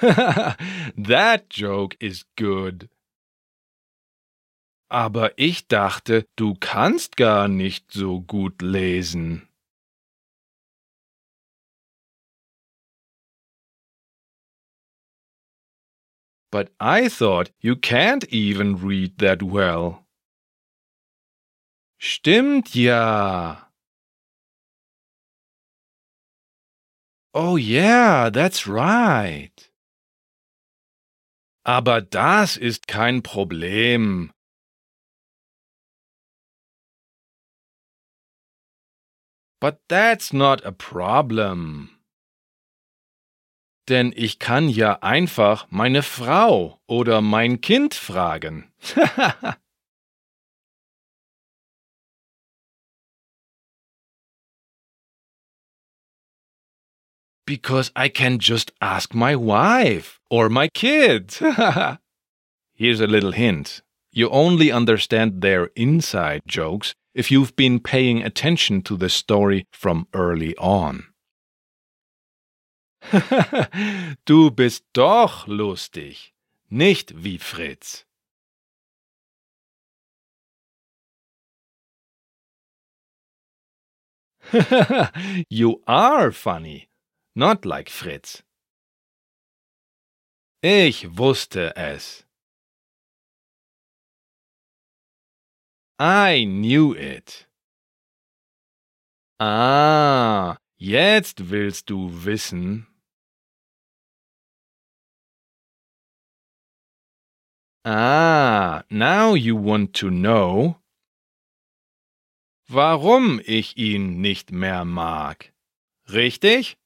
that 0.00 1.44
joke 1.50 1.96
is 2.00 2.24
good. 2.36 2.88
Aber 4.94 5.36
ich 5.40 5.66
dachte, 5.66 6.28
du 6.36 6.54
kannst 6.54 7.16
gar 7.16 7.48
nicht 7.48 7.90
so 7.90 8.20
gut 8.20 8.62
lesen. 8.62 9.48
But 16.52 16.70
I 16.80 17.08
thought 17.08 17.52
you 17.58 17.74
can't 17.74 18.22
even 18.32 18.86
read 18.88 19.18
that 19.18 19.42
well. 19.42 20.06
Stimmt 21.98 22.76
ja. 22.76 23.72
Oh 27.34 27.56
yeah, 27.56 28.30
that's 28.30 28.68
right. 28.68 29.72
Aber 31.64 32.00
das 32.00 32.56
ist 32.56 32.86
kein 32.86 33.24
Problem. 33.24 34.33
But 39.60 39.80
that's 39.88 40.32
not 40.32 40.64
a 40.64 40.72
problem. 40.72 41.90
Denn 43.88 44.12
ich 44.16 44.38
kann 44.38 44.68
ja 44.68 44.98
einfach 45.02 45.66
meine 45.70 46.02
Frau 46.02 46.80
oder 46.86 47.20
mein 47.20 47.60
Kind 47.60 47.94
fragen. 47.94 48.72
Because 57.46 57.92
I 57.94 58.08
can 58.08 58.38
just 58.38 58.72
ask 58.80 59.14
my 59.14 59.36
wife 59.36 60.18
or 60.30 60.48
my 60.48 60.68
kid. 60.68 61.38
Here's 62.74 63.00
a 63.00 63.06
little 63.06 63.32
hint. 63.32 63.82
You 64.10 64.30
only 64.30 64.72
understand 64.72 65.42
their 65.42 65.66
inside 65.76 66.40
jokes 66.46 66.94
if 67.14 67.30
you've 67.30 67.54
been 67.56 67.78
paying 67.78 68.22
attention 68.22 68.82
to 68.82 68.96
the 68.96 69.08
story 69.08 69.66
from 69.72 70.06
early 70.12 70.56
on. 70.56 71.04
du 74.24 74.50
bist 74.50 74.84
doch 74.92 75.46
lustig, 75.46 76.32
nicht 76.70 77.12
wie 77.22 77.38
Fritz. 77.38 78.04
you 85.48 85.82
are 85.86 86.32
funny, 86.32 86.88
not 87.34 87.64
like 87.64 87.90
Fritz. 87.90 88.42
Ich 90.62 91.16
wusste 91.18 91.76
es. 91.76 92.24
I 95.98 96.44
knew 96.44 96.92
it. 96.92 97.46
Ah, 99.38 100.56
jetzt 100.76 101.50
willst 101.50 101.88
du 101.88 102.24
wissen. 102.24 102.86
Ah, 107.84 108.82
now 108.88 109.34
you 109.34 109.54
want 109.56 109.92
to 109.94 110.08
know, 110.08 110.76
warum 112.66 113.40
ich 113.44 113.76
ihn 113.76 114.20
nicht 114.20 114.50
mehr 114.50 114.84
mag. 114.84 115.52
Richtig? 116.08 116.76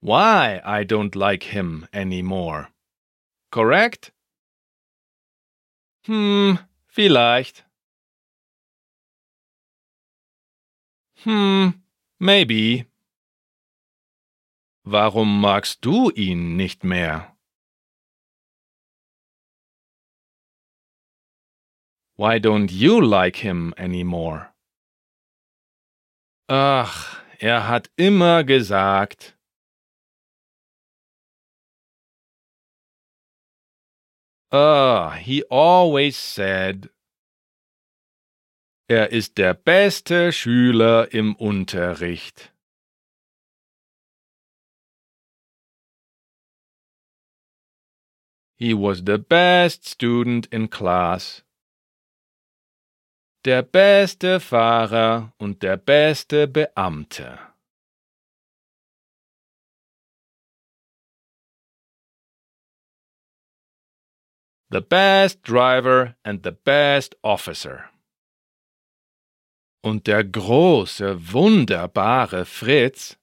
Why 0.00 0.60
I 0.64 0.84
don't 0.84 1.14
like 1.14 1.44
him 1.54 1.86
anymore. 1.92 2.68
Correct? 3.50 4.12
Hm, 6.06 6.58
vielleicht. 6.86 7.64
Hm, 11.24 11.74
maybe. 12.18 12.86
Warum 14.84 15.40
magst 15.40 15.84
du 15.84 16.10
ihn 16.10 16.56
nicht 16.56 16.84
mehr? 16.84 17.36
Why 22.16 22.40
don't 22.40 22.72
you 22.72 23.00
like 23.00 23.36
him 23.36 23.72
anymore? 23.76 24.52
Ach, 26.48 27.22
er 27.38 27.68
hat 27.68 27.90
immer 27.96 28.42
gesagt, 28.42 29.37
Ah, 34.50 35.10
he 35.20 35.44
always 35.50 36.16
said. 36.16 36.90
Er 38.88 39.12
ist 39.12 39.36
der 39.36 39.52
beste 39.52 40.32
Schüler 40.32 41.12
im 41.12 41.36
Unterricht. 41.36 42.54
He 48.56 48.72
was 48.72 49.02
the 49.04 49.18
best 49.18 49.86
student 49.86 50.46
in 50.46 50.68
class. 50.68 51.44
Der 53.44 53.62
beste 53.62 54.40
Fahrer 54.40 55.34
und 55.38 55.62
der 55.62 55.76
beste 55.76 56.48
Beamte. 56.48 57.47
The 64.70 64.80
best 64.80 65.42
driver 65.42 66.16
and 66.24 66.42
the 66.42 66.52
best 66.52 67.14
officer. 67.22 67.90
Und 69.82 70.06
der 70.06 70.24
große, 70.24 71.32
wunderbare 71.32 72.44
Fritz 72.44 73.16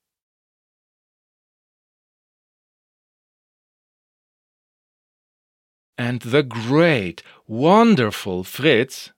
and 5.97 6.23
the 6.23 6.43
great, 6.43 7.23
wonderful 7.47 8.43
Fritz 8.43 9.11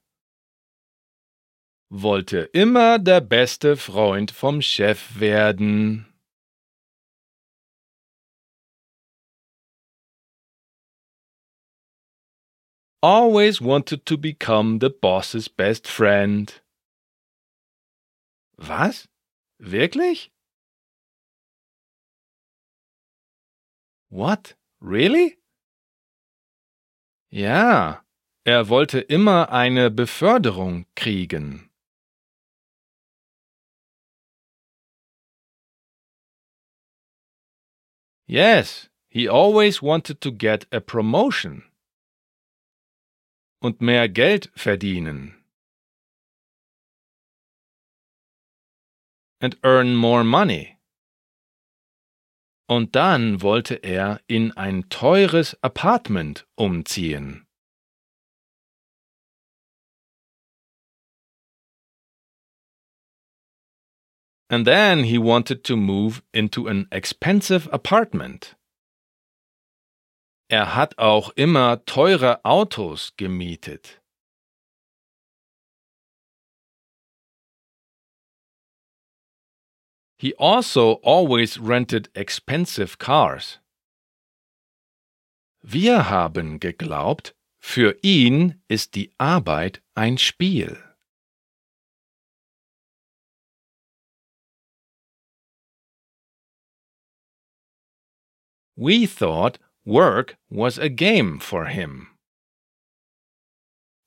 wollte 1.90 2.50
immer 2.54 3.00
der 3.00 3.22
beste 3.22 3.78
Freund 3.78 4.32
vom 4.32 4.62
Chef 4.62 5.20
werden. 5.20 6.07
Always 13.08 13.62
wanted 13.62 14.06
to 14.06 14.18
become 14.18 14.80
the 14.80 14.90
boss's 14.90 15.48
best 15.48 15.88
friend. 15.88 16.54
Was? 18.58 19.08
Wirklich? 19.62 20.30
What? 24.10 24.56
Really? 24.82 25.38
Ja, 27.30 28.02
er 28.46 28.68
wollte 28.68 29.00
immer 29.00 29.52
eine 29.52 29.90
Beförderung 29.90 30.86
kriegen. 30.96 31.70
Yes, 38.28 38.90
he 39.08 39.30
always 39.30 39.82
wanted 39.82 40.20
to 40.20 40.32
get 40.32 40.66
a 40.74 40.82
promotion 40.82 41.64
und 43.68 43.82
mehr 43.82 44.08
Geld 44.08 44.50
verdienen. 44.56 45.36
And 49.42 49.58
earn 49.62 49.94
more 49.94 50.24
money. 50.24 50.78
Und 52.70 52.96
dann 52.96 53.42
wollte 53.42 53.76
er 53.76 54.22
in 54.28 54.54
ein 54.54 54.90
teures 54.90 55.62
Apartment 55.62 56.48
umziehen. 56.56 57.46
And 64.50 64.66
then 64.66 65.04
he 65.04 65.18
wanted 65.18 65.66
to 65.66 65.76
move 65.76 66.24
into 66.32 66.68
an 66.68 66.88
expensive 66.90 67.68
apartment. 67.74 68.57
Er 70.50 70.76
hat 70.76 70.98
auch 70.98 71.32
immer 71.32 71.84
teure 71.84 72.46
Autos 72.46 73.18
gemietet. 73.18 74.02
He 80.20 80.34
also 80.40 81.02
always 81.04 81.60
rented 81.60 82.10
expensive 82.16 82.98
cars. 82.98 83.60
Wir 85.62 86.10
haben 86.10 86.62
geglaubt, 86.62 87.36
für 87.60 88.00
ihn 88.02 88.64
ist 88.70 88.96
die 88.96 89.14
Arbeit 89.18 89.84
ein 89.96 90.18
Spiel. 90.18 90.82
We 98.78 99.08
thought 99.08 99.60
work 99.88 100.36
was 100.50 100.78
a 100.78 100.90
game 100.90 101.40
for 101.40 101.66
him. 101.66 102.08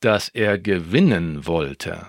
Dass 0.02 0.28
er 0.34 0.58
gewinnen 0.58 1.46
wollte. 1.46 2.06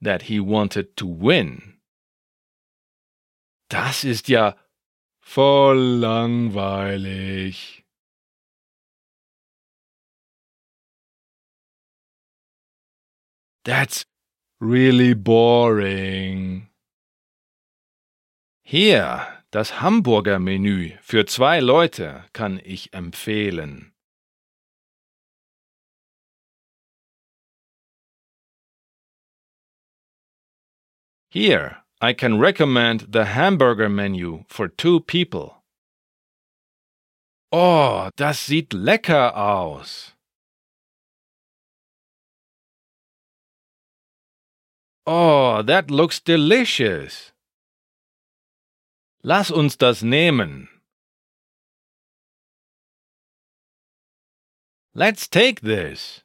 That 0.00 0.22
he 0.22 0.40
wanted 0.40 0.96
to 0.96 1.06
win. 1.06 1.78
Das 3.68 4.04
ist 4.04 4.28
ja 4.28 4.54
voll 5.20 5.98
langweilig. 5.98 7.82
That's 13.64 14.04
really 14.60 15.14
boring. 15.14 16.68
Hier, 18.68 19.24
das 19.52 19.80
Hamburger 19.80 20.40
Menü 20.40 20.98
für 21.00 21.24
zwei 21.24 21.60
Leute 21.60 22.24
kann 22.32 22.60
ich 22.64 22.92
empfehlen. 22.92 23.94
Here, 31.30 31.84
I 32.02 32.12
can 32.12 32.40
recommend 32.40 33.12
the 33.12 33.26
hamburger 33.36 33.88
menu 33.88 34.44
for 34.48 34.66
two 34.66 34.98
people. 34.98 35.62
Oh, 37.52 38.10
das 38.16 38.46
sieht 38.46 38.72
lecker 38.72 39.36
aus. 39.36 40.16
Oh, 45.06 45.62
that 45.62 45.88
looks 45.88 46.20
delicious. 46.20 47.32
Lass 49.26 49.50
uns 49.50 49.76
das 49.76 50.02
nehmen. 50.02 50.68
Let's 54.94 55.28
take 55.28 55.62
this. 55.62 56.22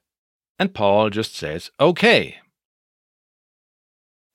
And 0.59 0.71
Paul 0.71 1.09
just 1.09 1.35
says, 1.35 1.71
okay. 1.79 2.35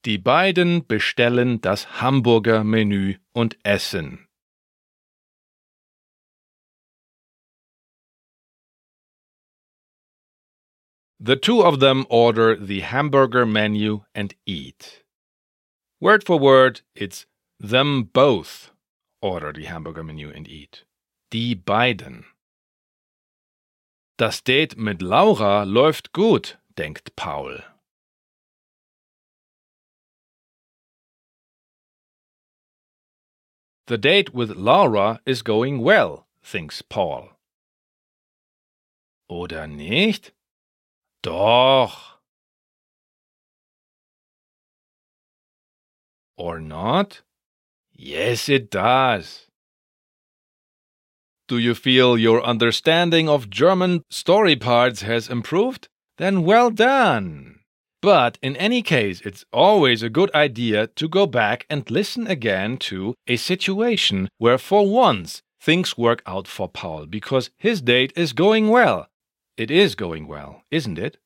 Die 0.03 0.19
beiden 0.19 0.85
bestellen 0.85 1.61
das 1.61 2.01
Hamburger 2.01 2.65
Menü 2.65 3.19
und 3.33 3.57
essen. 3.63 4.27
The 11.21 11.37
two 11.37 11.63
of 11.63 11.79
them 11.79 12.05
order 12.11 12.57
the 12.57 12.81
hamburger 12.81 13.47
menu 13.47 14.01
and 14.13 14.35
eat. 14.45 15.05
Word 16.01 16.25
for 16.25 16.41
word, 16.41 16.83
it's 16.97 17.27
them 17.59 18.05
both 18.05 18.71
order 19.21 19.53
the 19.53 19.65
hamburger 19.65 20.05
menu 20.05 20.31
and 20.31 20.49
eat. 20.49 20.85
Die 21.31 21.55
beiden. 21.55 22.25
Das 24.19 24.43
Date 24.43 24.77
mit 24.77 25.03
Laura 25.03 25.65
läuft 25.65 26.13
gut, 26.13 26.59
denkt 26.79 27.17
Paul. 27.17 27.63
The 33.89 33.99
date 33.99 34.35
with 34.35 34.57
Laura 34.57 35.21
is 35.25 35.43
going 35.43 35.81
well, 35.81 36.27
thinks 36.43 36.83
Paul. 36.83 37.37
Oder 39.29 39.67
nicht? 39.67 40.33
Doch. 41.23 42.19
Or 46.37 46.61
not? 46.61 47.23
Yes, 47.99 48.49
it 48.49 48.71
does. 48.71 49.47
Do 51.49 51.59
you 51.59 51.75
feel 51.75 52.19
your 52.19 52.43
understanding 52.43 53.29
of 53.29 53.49
German 53.49 54.03
story 54.11 54.57
parts 54.57 55.03
has 55.03 55.29
improved? 55.29 55.89
Then 56.19 56.45
well 56.45 56.71
done! 56.71 57.61
But 58.03 58.39
in 58.43 58.57
any 58.57 58.83
case, 58.83 59.21
it's 59.23 59.45
always 59.53 60.03
a 60.03 60.11
good 60.11 60.33
idea 60.35 60.89
to 60.89 61.09
go 61.09 61.27
back 61.27 61.67
and 61.71 61.91
listen 61.91 62.27
again 62.27 62.77
to 62.89 63.15
a 63.27 63.37
situation 63.37 64.29
where, 64.39 64.59
for 64.59 64.89
once, 64.89 65.43
things 65.61 65.97
work 65.97 66.23
out 66.27 66.47
for 66.47 66.69
Paul 66.69 67.07
because 67.07 67.51
his 67.57 67.81
date 67.81 68.13
is 68.15 68.33
going 68.33 68.69
well. 68.69 69.09
It 69.57 69.71
is 69.71 69.95
going 69.95 70.27
well, 70.27 70.63
isn't 70.71 70.99
it? 70.99 71.17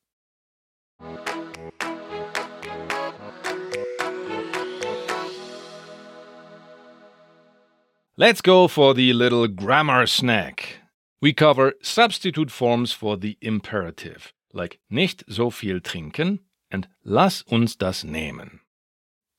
Let's 8.17 8.41
go 8.41 8.67
for 8.67 8.93
the 8.93 9.13
little 9.13 9.47
grammar 9.47 10.05
snack. 10.05 10.79
We 11.21 11.31
cover 11.31 11.73
substitute 11.81 12.51
forms 12.51 12.91
for 12.91 13.15
the 13.15 13.37
imperative, 13.41 14.33
like 14.53 14.79
nicht 14.89 15.23
so 15.29 15.49
viel 15.49 15.79
trinken 15.79 16.39
and 16.69 16.89
lass 17.05 17.43
uns 17.49 17.75
das 17.75 18.03
nehmen. 18.03 18.59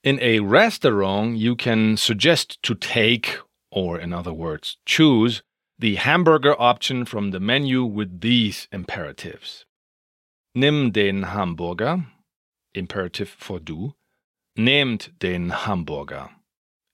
In 0.03 0.19
a 0.21 0.41
restaurant, 0.41 1.37
you 1.37 1.55
can 1.55 1.99
suggest 1.99 2.63
to 2.63 2.75
take, 2.75 3.39
or 3.71 4.01
in 4.01 4.15
other 4.15 4.33
words, 4.33 4.79
choose, 4.87 5.43
the 5.79 5.97
hamburger 5.97 6.59
option 6.61 7.05
from 7.05 7.31
the 7.31 7.41
menu 7.41 7.85
with 7.85 8.23
these 8.23 8.69
imperatives. 8.73 9.67
Nimm 10.57 10.93
den 10.93 11.25
Hamburger, 11.25 12.07
imperative 12.75 13.29
for 13.29 13.59
du. 13.59 13.95
Nehmt 14.57 15.19
den 15.19 15.51
Hamburger, 15.51 16.31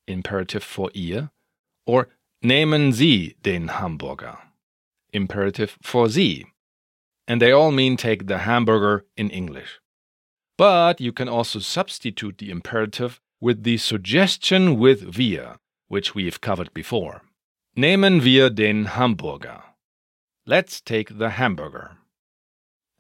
imperative 0.06 0.64
for 0.64 0.90
ihr. 0.92 1.30
Or 1.88 2.08
nehmen 2.44 2.92
Sie 2.92 3.34
den 3.42 3.68
Hamburger, 3.80 4.38
imperative 5.10 5.78
for 5.82 6.10
Sie. 6.10 6.44
And 7.26 7.40
they 7.40 7.50
all 7.50 7.72
mean 7.72 7.96
take 7.96 8.26
the 8.26 8.40
hamburger 8.40 9.06
in 9.16 9.30
English. 9.30 9.80
But 10.58 11.00
you 11.00 11.12
can 11.12 11.28
also 11.28 11.60
substitute 11.60 12.36
the 12.38 12.50
imperative 12.50 13.20
with 13.40 13.64
the 13.64 13.78
suggestion 13.78 14.78
with 14.78 15.16
wir, 15.16 15.56
which 15.88 16.14
we've 16.14 16.40
covered 16.40 16.74
before. 16.74 17.22
Nehmen 17.74 18.22
wir 18.22 18.50
den 18.50 18.84
Hamburger. 18.84 19.62
Let's 20.46 20.82
take 20.82 21.18
the 21.18 21.30
hamburger. 21.30 21.96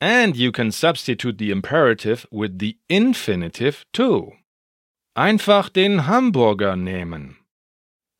And 0.00 0.34
you 0.36 0.50
can 0.50 0.70
substitute 0.70 1.36
the 1.36 1.50
imperative 1.50 2.24
with 2.30 2.58
the 2.58 2.78
infinitive 2.88 3.84
too. 3.92 4.32
Einfach 5.16 5.72
den 5.72 6.06
Hamburger 6.06 6.76
nehmen. 6.76 7.37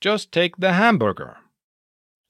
Just 0.00 0.30
take 0.30 0.56
the 0.56 0.74
hamburger. 0.74 1.37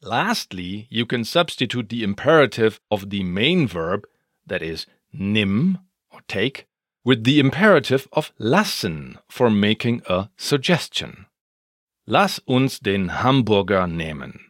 Lastly, 0.01 0.87
you 0.91 1.05
can 1.05 1.25
substitute 1.25 1.89
the 1.89 2.03
imperative 2.03 2.81
of 2.91 3.11
the 3.11 3.23
main 3.23 3.67
verb, 3.67 4.07
that 4.47 4.63
is, 4.63 4.87
nimm 5.15 5.81
or 6.11 6.21
take, 6.29 6.67
with 7.05 7.25
the 7.25 7.39
imperative 7.39 8.09
of 8.13 8.33
lassen 8.39 9.19
for 9.29 9.51
making 9.51 10.03
a 10.09 10.29
suggestion. 10.37 11.27
Lass 12.07 12.41
uns 12.49 12.79
den 12.79 13.09
Hamburger 13.09 13.87
nehmen. 13.87 14.41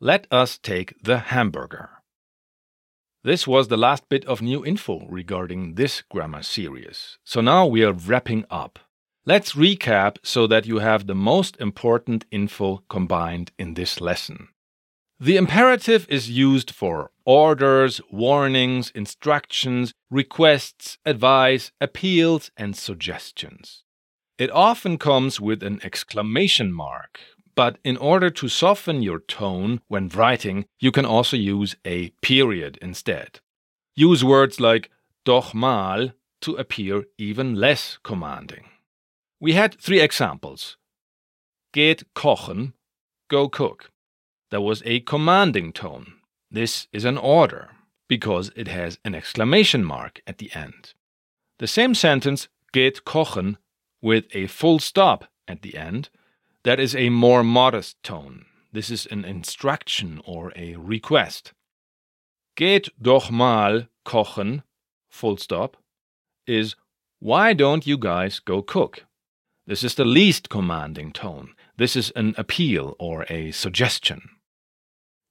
Let 0.00 0.26
us 0.30 0.58
take 0.58 0.94
the 1.02 1.18
hamburger. 1.18 1.90
This 3.24 3.46
was 3.46 3.68
the 3.68 3.76
last 3.76 4.08
bit 4.08 4.24
of 4.26 4.42
new 4.42 4.64
info 4.64 5.06
regarding 5.08 5.74
this 5.74 6.02
grammar 6.02 6.42
series. 6.42 7.18
So 7.24 7.40
now 7.40 7.66
we 7.66 7.84
are 7.84 7.92
wrapping 7.92 8.44
up. 8.50 8.78
Let's 9.24 9.52
recap 9.52 10.16
so 10.24 10.48
that 10.48 10.66
you 10.66 10.80
have 10.80 11.06
the 11.06 11.14
most 11.14 11.56
important 11.60 12.24
info 12.32 12.82
combined 12.88 13.52
in 13.56 13.74
this 13.74 14.00
lesson. 14.00 14.48
The 15.20 15.36
imperative 15.36 16.08
is 16.08 16.28
used 16.28 16.72
for 16.72 17.12
orders, 17.24 18.00
warnings, 18.10 18.90
instructions, 18.96 19.94
requests, 20.10 20.98
advice, 21.06 21.70
appeals, 21.80 22.50
and 22.56 22.76
suggestions. 22.76 23.84
It 24.38 24.50
often 24.50 24.98
comes 24.98 25.40
with 25.40 25.62
an 25.62 25.78
exclamation 25.84 26.72
mark, 26.72 27.20
but 27.54 27.78
in 27.84 27.96
order 27.96 28.28
to 28.28 28.48
soften 28.48 29.02
your 29.02 29.20
tone 29.20 29.82
when 29.86 30.08
writing, 30.08 30.64
you 30.80 30.90
can 30.90 31.04
also 31.04 31.36
use 31.36 31.76
a 31.84 32.08
period 32.22 32.76
instead. 32.82 33.38
Use 33.94 34.24
words 34.24 34.58
like 34.58 34.90
doch 35.24 35.54
mal 35.54 36.10
to 36.40 36.56
appear 36.56 37.04
even 37.18 37.54
less 37.54 37.98
commanding. 38.02 38.64
We 39.42 39.54
had 39.54 39.74
three 39.80 39.98
examples. 39.98 40.76
Geht 41.72 42.04
kochen, 42.14 42.74
go 43.28 43.48
cook. 43.48 43.90
There 44.52 44.60
was 44.60 44.84
a 44.86 45.00
commanding 45.00 45.72
tone. 45.72 46.12
This 46.48 46.86
is 46.92 47.04
an 47.04 47.18
order 47.18 47.70
because 48.08 48.52
it 48.54 48.68
has 48.68 49.00
an 49.04 49.16
exclamation 49.16 49.82
mark 49.82 50.22
at 50.28 50.38
the 50.38 50.52
end. 50.54 50.94
The 51.58 51.66
same 51.66 51.92
sentence, 51.92 52.46
geht 52.72 53.04
kochen, 53.04 53.56
with 54.00 54.26
a 54.32 54.46
full 54.46 54.78
stop 54.78 55.24
at 55.48 55.62
the 55.62 55.76
end, 55.76 56.08
that 56.62 56.78
is 56.78 56.94
a 56.94 57.08
more 57.08 57.42
modest 57.42 58.00
tone. 58.04 58.44
This 58.72 58.90
is 58.90 59.06
an 59.06 59.24
instruction 59.24 60.20
or 60.24 60.52
a 60.54 60.76
request. 60.76 61.52
Geht 62.56 62.90
doch 63.00 63.32
mal 63.32 63.88
kochen, 64.06 64.62
full 65.10 65.36
stop, 65.36 65.78
is 66.46 66.76
why 67.18 67.54
don't 67.54 67.88
you 67.88 67.98
guys 67.98 68.38
go 68.38 68.62
cook? 68.62 69.04
This 69.66 69.84
is 69.84 69.94
the 69.94 70.04
least 70.04 70.48
commanding 70.48 71.12
tone. 71.12 71.54
This 71.76 71.94
is 71.94 72.10
an 72.16 72.34
appeal 72.36 72.96
or 72.98 73.24
a 73.28 73.52
suggestion. 73.52 74.28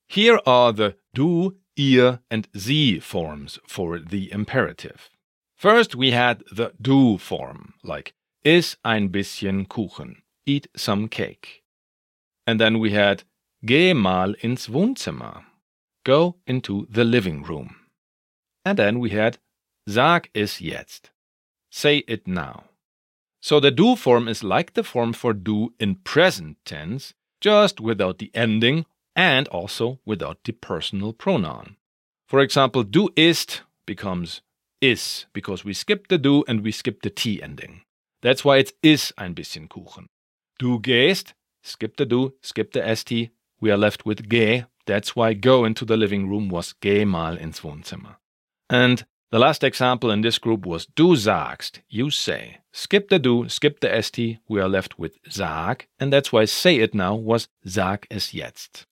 Here 0.07 0.39
are 0.45 0.71
the 0.71 0.95
du, 1.13 1.57
ihr, 1.75 2.19
and 2.29 2.47
sie 2.55 2.99
forms 2.99 3.59
for 3.67 3.99
the 3.99 4.31
imperative. 4.31 5.09
First, 5.57 5.95
we 5.95 6.11
had 6.11 6.43
the 6.51 6.73
du 6.81 7.17
form, 7.17 7.73
like 7.83 8.13
is 8.43 8.77
ein 8.83 9.09
bisschen 9.09 9.67
Kuchen, 9.67 10.23
eat 10.45 10.67
some 10.75 11.07
cake. 11.07 11.63
And 12.47 12.59
then 12.59 12.79
we 12.79 12.91
had 12.91 13.23
geh 13.65 13.93
mal 13.93 14.33
ins 14.41 14.67
Wohnzimmer, 14.67 15.43
go 16.03 16.37
into 16.47 16.87
the 16.89 17.03
living 17.03 17.43
room. 17.43 17.75
And 18.65 18.79
then 18.79 18.99
we 18.99 19.11
had 19.11 19.37
sag 19.87 20.29
es 20.33 20.59
jetzt, 20.61 21.11
say 21.69 21.97
it 22.07 22.27
now. 22.27 22.70
So 23.41 23.59
the 23.59 23.71
du 23.71 23.95
form 23.95 24.27
is 24.27 24.43
like 24.43 24.73
the 24.73 24.83
form 24.83 25.13
for 25.13 25.33
du 25.33 25.73
in 25.79 25.95
present 25.95 26.57
tense, 26.63 27.13
just 27.41 27.81
without 27.81 28.19
the 28.19 28.29
ending 28.35 28.85
and 29.15 29.47
also 29.47 29.99
without 30.05 30.37
the 30.43 30.53
personal 30.53 31.11
pronoun. 31.11 31.75
For 32.27 32.39
example, 32.39 32.83
du 32.83 33.09
isst 33.15 33.61
becomes 33.85 34.41
iss 34.79 35.25
because 35.33 35.65
we 35.65 35.73
skip 35.73 36.07
the 36.07 36.17
du 36.17 36.43
and 36.47 36.61
we 36.61 36.71
skip 36.71 37.01
the 37.01 37.09
t 37.09 37.41
ending. 37.41 37.81
That's 38.21 38.45
why 38.45 38.57
it's 38.57 38.73
iss 38.83 39.11
ein 39.17 39.33
bisschen 39.33 39.67
Kuchen. 39.67 40.07
Du 40.59 40.79
gehst, 40.79 41.33
skip 41.63 41.97
the 41.97 42.05
du, 42.05 42.33
skip 42.41 42.71
the 42.71 42.95
st, 42.95 43.31
we 43.59 43.71
are 43.71 43.77
left 43.77 44.05
with 44.05 44.29
geh. 44.29 44.65
That's 44.85 45.15
why 45.15 45.33
go 45.33 45.65
into 45.65 45.85
the 45.85 45.97
living 45.97 46.29
room 46.29 46.49
was 46.49 46.73
geh 46.73 47.05
mal 47.05 47.37
ins 47.37 47.61
Wohnzimmer. 47.61 48.17
And 48.69 49.03
the 49.31 49.39
last 49.39 49.63
example 49.63 50.11
in 50.11 50.21
this 50.21 50.37
group 50.37 50.65
was 50.65 50.85
du 50.85 51.15
sagst, 51.15 51.81
you 51.89 52.11
say. 52.11 52.60
Skip 52.73 53.09
the 53.09 53.19
du, 53.19 53.49
skip 53.49 53.79
the 53.79 54.01
st, 54.01 54.39
we 54.47 54.59
are 54.59 54.69
left 54.69 54.97
with 54.97 55.17
sag, 55.29 55.87
and 55.99 56.11
that's 56.11 56.31
why 56.31 56.45
say 56.45 56.77
it 56.77 56.93
now 56.93 57.15
was 57.15 57.47
sag 57.65 58.07
es 58.09 58.33
jetzt. 58.33 58.85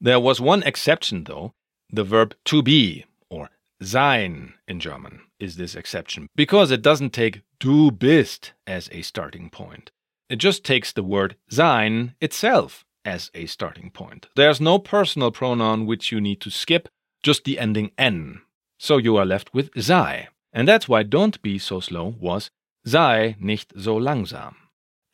There 0.00 0.20
was 0.20 0.40
one 0.40 0.62
exception 0.62 1.24
though, 1.24 1.54
the 1.90 2.04
verb 2.04 2.34
to 2.46 2.62
be, 2.62 3.06
or 3.30 3.50
sein 3.80 4.54
in 4.68 4.80
German, 4.80 5.20
is 5.38 5.56
this 5.56 5.74
exception, 5.74 6.28
because 6.36 6.70
it 6.70 6.82
doesn't 6.82 7.12
take 7.12 7.42
du 7.58 7.90
bist 7.90 8.52
as 8.66 8.88
a 8.92 9.02
starting 9.02 9.50
point. 9.50 9.90
It 10.28 10.36
just 10.36 10.64
takes 10.64 10.92
the 10.92 11.02
word 11.02 11.36
sein 11.48 12.14
itself 12.20 12.84
as 13.04 13.30
a 13.34 13.46
starting 13.46 13.90
point. 13.90 14.28
There's 14.36 14.60
no 14.60 14.78
personal 14.78 15.30
pronoun 15.30 15.86
which 15.86 16.12
you 16.12 16.20
need 16.20 16.40
to 16.42 16.50
skip, 16.50 16.88
just 17.22 17.44
the 17.44 17.58
ending 17.58 17.92
n 17.96 18.42
so 18.82 18.96
you 18.96 19.16
are 19.16 19.24
left 19.24 19.54
with 19.54 19.70
sei. 19.80 20.28
And 20.52 20.66
that's 20.66 20.88
why 20.88 21.04
don't 21.04 21.40
be 21.40 21.56
so 21.56 21.78
slow 21.78 22.16
was 22.20 22.50
sei 22.84 23.36
nicht 23.40 23.72
so 23.76 23.96
langsam. 23.96 24.54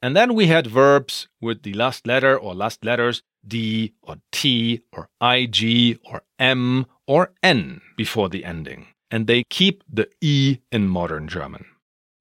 And 0.01 0.15
then 0.17 0.35
we 0.35 0.47
had 0.47 0.67
verbs 0.67 1.29
with 1.41 1.63
the 1.63 1.75
last 1.75 2.07
letter 2.07 2.39
or 2.39 2.55
last 2.55 2.85
letters 2.85 3.23
D 3.47 3.95
or 4.03 4.17
T 4.31 4.83
or 4.93 5.09
IG 5.21 5.99
or 6.05 6.23
M 6.39 6.87
or 7.07 7.33
N 7.43 7.81
before 7.97 8.29
the 8.29 8.45
ending. 8.45 8.89
And 9.11 9.27
they 9.27 9.45
keep 9.49 9.83
the 9.91 10.09
E 10.21 10.59
in 10.71 10.89
modern 10.89 11.29
German. 11.29 11.65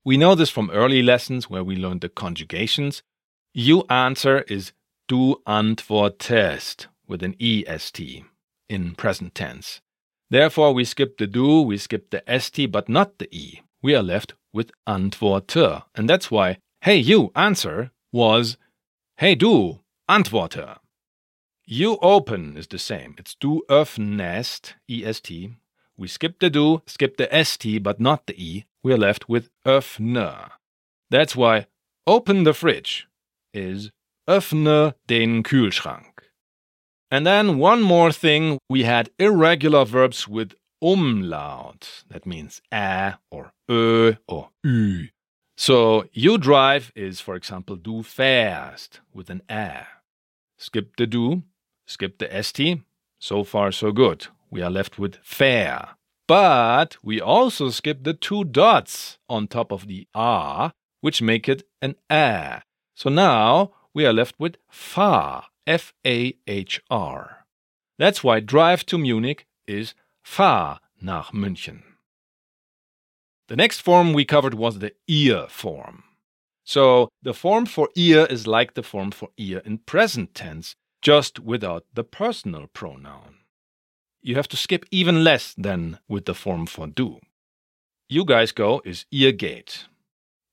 We 0.05 0.17
know 0.17 0.35
this 0.35 0.49
from 0.49 0.71
early 0.71 1.03
lessons 1.03 1.49
where 1.49 1.63
we 1.63 1.75
learned 1.75 2.01
the 2.01 2.09
conjugations. 2.09 3.03
You 3.53 3.83
answer 3.89 4.41
is 4.47 4.71
du 5.07 5.41
antwortest 5.45 6.87
with 7.07 7.23
an 7.23 7.35
EST 7.39 8.23
in 8.69 8.95
present 8.95 9.35
tense. 9.35 9.81
Therefore, 10.29 10.73
we 10.73 10.83
skip 10.83 11.17
the 11.17 11.27
du, 11.27 11.61
we 11.61 11.77
skip 11.77 12.09
the 12.09 12.23
st, 12.39 12.71
but 12.71 12.89
not 12.89 13.17
the 13.17 13.33
e. 13.35 13.61
We 13.81 13.95
are 13.95 14.03
left 14.03 14.33
with 14.57 14.71
antworte. 14.85 15.83
And 15.95 16.09
that's 16.09 16.29
why, 16.29 16.57
hey, 16.81 16.97
you, 16.97 17.31
answer, 17.35 17.91
was, 18.11 18.57
hey, 19.17 19.35
du, 19.35 19.79
antworte. 20.09 20.79
You 21.65 21.97
open 22.01 22.57
is 22.57 22.67
the 22.67 22.79
same. 22.79 23.15
It's 23.17 23.35
du 23.35 23.61
öffnest, 23.69 24.73
est. 24.89 25.31
We 25.97 26.07
skip 26.07 26.39
the 26.39 26.49
du, 26.49 26.81
skip 26.85 27.17
the 27.17 27.29
st, 27.43 27.83
but 27.83 27.99
not 27.99 28.25
the 28.25 28.35
e. 28.41 28.65
We 28.83 28.93
are 28.93 28.97
left 28.97 29.29
with 29.29 29.49
öffne. 29.65 30.49
That's 31.09 31.35
why 31.35 31.67
open 32.05 32.43
the 32.43 32.53
fridge 32.53 33.07
is 33.53 33.91
öffne 34.27 34.93
den 35.07 35.43
Kühlschrank. 35.43 36.13
And 37.11 37.25
then 37.25 37.57
one 37.57 37.81
more 37.81 38.11
thing 38.11 38.59
we 38.69 38.83
had 38.83 39.09
irregular 39.19 39.85
verbs 39.85 40.27
with 40.27 40.55
umlaut. 40.81 42.03
That 42.09 42.25
means 42.25 42.61
a 42.71 43.15
or 43.31 43.51
ö 43.69 44.15
or 44.27 44.49
ü. 44.65 45.09
So 45.57 46.05
you 46.13 46.37
drive 46.37 46.91
is, 46.95 47.19
for 47.19 47.35
example, 47.35 47.75
du 47.75 48.03
fährst 48.03 48.99
with 49.13 49.29
an 49.29 49.41
a. 49.49 49.87
Skip 50.57 50.95
the 50.97 51.07
du, 51.07 51.43
skip 51.85 52.19
the 52.19 52.43
st. 52.43 52.83
So 53.19 53.43
fahr, 53.43 53.71
so 53.71 53.91
good. 53.91 54.27
We 54.51 54.61
are 54.61 54.69
left 54.69 54.99
with 54.99 55.17
fähr. 55.23 55.95
But 56.27 56.97
we 57.01 57.19
also 57.21 57.69
skip 57.69 58.03
the 58.03 58.13
two 58.13 58.43
dots 58.43 59.17
on 59.27 59.47
top 59.47 59.71
of 59.71 59.87
the 59.87 60.07
r, 60.13 60.73
which 61.01 61.21
make 61.21 61.49
it 61.49 61.63
an 61.81 61.95
a. 62.11 62.61
So 62.95 63.09
now 63.09 63.71
we 63.93 64.05
are 64.05 64.13
left 64.13 64.35
with 64.37 64.57
far, 64.69 65.45
F 65.65 65.93
A 66.05 66.35
H 66.45 66.81
R. 66.89 67.45
That's 67.97 68.23
why 68.23 68.41
drive 68.41 68.85
to 68.87 68.97
Munich 68.97 69.47
is 69.65 69.95
fahr 70.21 70.79
nach 71.01 71.31
München. 71.31 71.81
The 73.47 73.55
next 73.55 73.81
form 73.81 74.13
we 74.13 74.25
covered 74.25 74.53
was 74.53 74.79
the 74.79 74.93
ihr 75.07 75.47
form. 75.47 76.03
So 76.65 77.09
the 77.21 77.33
form 77.33 77.65
for 77.65 77.89
ihr 77.95 78.25
is 78.25 78.45
like 78.45 78.73
the 78.73 78.83
form 78.83 79.11
for 79.11 79.29
ihr 79.37 79.59
in 79.59 79.77
present 79.79 80.33
tense, 80.33 80.75
just 81.01 81.39
without 81.39 81.85
the 81.93 82.03
personal 82.03 82.67
pronoun. 82.67 83.37
You 84.21 84.35
have 84.35 84.49
to 84.49 84.57
skip 84.57 84.85
even 84.91 85.23
less 85.23 85.53
than 85.53 85.99
with 86.09 86.25
the 86.25 86.33
form 86.33 86.65
for 86.65 86.87
du. 86.87 87.19
You 88.09 88.25
guys 88.25 88.51
go 88.51 88.81
is 88.83 89.05
ihr 89.11 89.31
geht. 89.31 89.85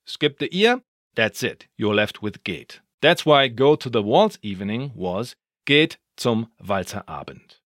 Skip 0.06 0.38
the 0.38 0.54
ihr, 0.54 0.82
that's 1.16 1.42
it. 1.42 1.66
You're 1.76 1.94
left 1.94 2.22
with 2.22 2.44
geht. 2.44 2.80
That's 3.02 3.26
why 3.26 3.48
Go 3.48 3.74
to 3.76 3.90
the 3.90 4.02
Waltz 4.02 4.38
Evening 4.42 4.92
was 4.94 5.34
Geht 5.66 5.96
zum 6.16 6.52
Walzerabend. 6.62 7.60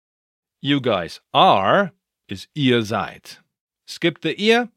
You 0.61 0.81
guys 0.81 1.21
are 1.33 1.93
is 2.29 2.49
ihr 2.55 2.83
seid. 2.83 3.39
Skip 3.87 4.21
the 4.21 4.39
ihr 4.41 4.69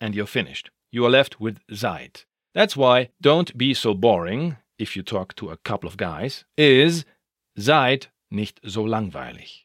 and 0.00 0.14
you're 0.14 0.26
finished. 0.26 0.70
You 0.90 1.04
are 1.06 1.10
left 1.10 1.40
with 1.40 1.58
seid. 1.70 2.24
That's 2.54 2.76
why 2.76 3.10
don't 3.20 3.56
be 3.56 3.74
so 3.74 3.94
boring 3.94 4.56
if 4.78 4.96
you 4.96 5.02
talk 5.02 5.34
to 5.36 5.50
a 5.50 5.56
couple 5.58 5.88
of 5.88 5.96
guys 5.96 6.44
is 6.56 7.04
seid 7.56 8.06
nicht 8.30 8.60
so 8.66 8.84
langweilig. 8.84 9.64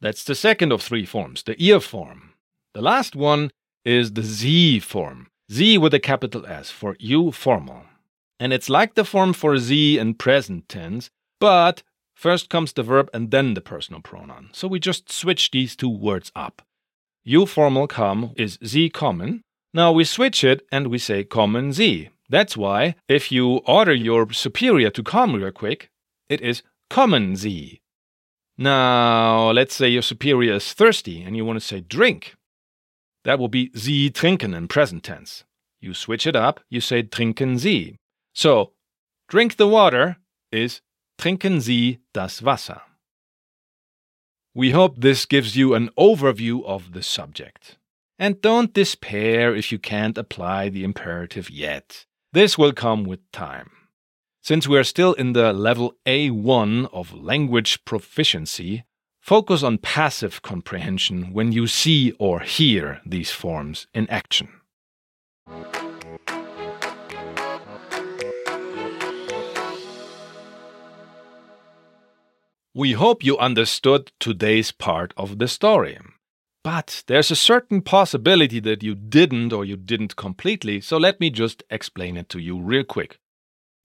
That's 0.00 0.24
the 0.24 0.34
second 0.34 0.72
of 0.72 0.82
three 0.82 1.06
forms, 1.06 1.42
the 1.42 1.60
ihr 1.60 1.80
form. 1.80 2.34
The 2.74 2.82
last 2.82 3.16
one 3.16 3.50
is 3.84 4.12
the 4.12 4.22
Sie 4.22 4.80
form. 4.80 5.28
Sie 5.48 5.78
with 5.78 5.94
a 5.94 6.00
capital 6.00 6.44
S 6.46 6.70
for 6.70 6.96
you 6.98 7.32
formal 7.32 7.84
and 8.38 8.52
it's 8.52 8.68
like 8.68 8.94
the 8.94 9.04
form 9.04 9.32
for 9.32 9.58
Sie 9.58 9.98
in 9.98 10.14
present 10.14 10.68
tense, 10.68 11.10
but 11.40 11.82
first 12.14 12.50
comes 12.50 12.72
the 12.72 12.82
verb 12.82 13.08
and 13.14 13.30
then 13.30 13.54
the 13.54 13.60
personal 13.60 14.00
pronoun. 14.00 14.50
So 14.52 14.68
we 14.68 14.78
just 14.78 15.10
switch 15.10 15.50
these 15.50 15.76
two 15.76 15.88
words 15.88 16.30
up. 16.34 16.62
You 17.24 17.46
formal 17.46 17.86
come 17.86 18.32
is 18.36 18.58
Sie 18.62 18.90
kommen. 18.90 19.42
Now 19.76 19.92
we 19.92 20.04
switch 20.04 20.42
it 20.42 20.66
and 20.72 20.86
we 20.86 20.96
say 20.96 21.22
kommen 21.22 21.74
Sie. 21.74 22.08
That's 22.30 22.56
why 22.56 22.94
if 23.08 23.30
you 23.30 23.58
order 23.66 23.92
your 23.92 24.32
superior 24.32 24.88
to 24.88 25.02
come 25.02 25.34
real 25.34 25.52
quick, 25.52 25.90
it 26.30 26.40
is 26.40 26.62
kommen 26.88 27.36
Sie. 27.36 27.82
Now, 28.56 29.50
let's 29.50 29.74
say 29.74 29.90
your 29.90 30.00
superior 30.00 30.54
is 30.54 30.72
thirsty 30.72 31.22
and 31.22 31.36
you 31.36 31.44
want 31.44 31.60
to 31.60 31.66
say 31.66 31.80
drink. 31.82 32.36
That 33.24 33.38
will 33.38 33.48
be 33.48 33.70
sie 33.74 34.08
trinken 34.08 34.54
in 34.54 34.66
present 34.66 35.02
tense. 35.04 35.44
You 35.78 35.92
switch 35.92 36.26
it 36.26 36.34
up, 36.34 36.60
you 36.70 36.80
say 36.80 37.02
trinken 37.02 37.58
sie. 37.58 37.98
So, 38.32 38.72
drink 39.28 39.56
the 39.56 39.68
water 39.68 40.16
is 40.50 40.80
trinken 41.18 41.60
Sie 41.60 41.98
das 42.14 42.40
Wasser. 42.40 42.80
We 44.54 44.70
hope 44.70 44.94
this 44.96 45.26
gives 45.26 45.54
you 45.54 45.74
an 45.74 45.90
overview 45.98 46.64
of 46.64 46.92
the 46.94 47.02
subject. 47.02 47.76
And 48.18 48.40
don't 48.40 48.72
despair 48.72 49.54
if 49.54 49.70
you 49.70 49.78
can't 49.78 50.16
apply 50.16 50.70
the 50.70 50.84
imperative 50.84 51.50
yet. 51.50 52.06
This 52.32 52.56
will 52.56 52.72
come 52.72 53.04
with 53.04 53.30
time. 53.30 53.70
Since 54.42 54.66
we 54.66 54.78
are 54.78 54.84
still 54.84 55.12
in 55.14 55.32
the 55.34 55.52
level 55.52 55.96
A1 56.06 56.88
of 56.92 57.12
language 57.12 57.84
proficiency, 57.84 58.84
focus 59.20 59.62
on 59.62 59.78
passive 59.78 60.40
comprehension 60.40 61.32
when 61.34 61.52
you 61.52 61.66
see 61.66 62.12
or 62.18 62.40
hear 62.40 63.00
these 63.04 63.32
forms 63.32 63.86
in 63.92 64.08
action. 64.08 64.48
We 72.72 72.92
hope 72.92 73.24
you 73.24 73.36
understood 73.38 74.12
today's 74.20 74.70
part 74.70 75.12
of 75.16 75.38
the 75.38 75.48
story. 75.48 75.98
But 76.66 77.04
there's 77.06 77.30
a 77.30 77.36
certain 77.36 77.80
possibility 77.80 78.58
that 78.58 78.82
you 78.82 78.96
didn't 78.96 79.52
or 79.52 79.64
you 79.64 79.76
didn't 79.76 80.16
completely, 80.16 80.80
so 80.80 80.96
let 80.96 81.20
me 81.20 81.30
just 81.30 81.62
explain 81.70 82.16
it 82.16 82.28
to 82.30 82.40
you 82.40 82.60
real 82.60 82.82
quick. 82.82 83.20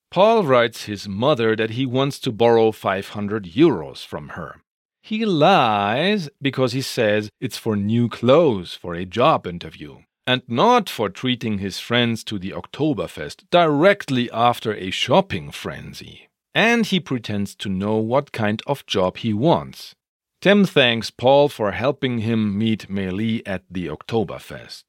Paul 0.10 0.46
writes 0.46 0.86
his 0.86 1.08
mother 1.08 1.56
that 1.56 1.70
he 1.78 1.86
wants 1.86 2.18
to 2.22 2.32
borrow 2.32 2.72
500 2.72 3.44
euros 3.46 4.04
from 4.04 4.30
her. 4.30 4.62
He 5.04 5.26
lies 5.26 6.28
because 6.42 6.74
he 6.74 6.82
says 6.82 7.30
it's 7.40 7.56
for 7.56 7.76
new 7.76 8.10
clothes 8.10 8.74
for 8.74 8.96
a 8.96 9.06
job 9.06 9.46
interview 9.46 10.00
and 10.26 10.42
not 10.48 10.90
for 10.90 11.08
treating 11.08 11.60
his 11.60 11.78
friends 11.78 12.24
to 12.24 12.40
the 12.40 12.50
Oktoberfest 12.50 13.44
directly 13.52 14.28
after 14.32 14.74
a 14.74 14.90
shopping 14.90 15.52
frenzy. 15.52 16.30
And 16.56 16.88
he 16.88 17.00
pretends 17.00 17.54
to 17.58 17.70
know 17.70 17.98
what 17.98 18.32
kind 18.32 18.60
of 18.66 18.88
job 18.88 19.18
he 19.18 19.36
wants. 19.36 19.94
Tim 20.42 20.66
thanks 20.66 21.12
Paul 21.12 21.50
for 21.50 21.72
helping 21.72 22.20
him 22.20 22.58
meet 22.58 22.90
Meili 22.90 23.44
at 23.46 23.64
the 23.70 23.86
Oktoberfest. 23.86 24.86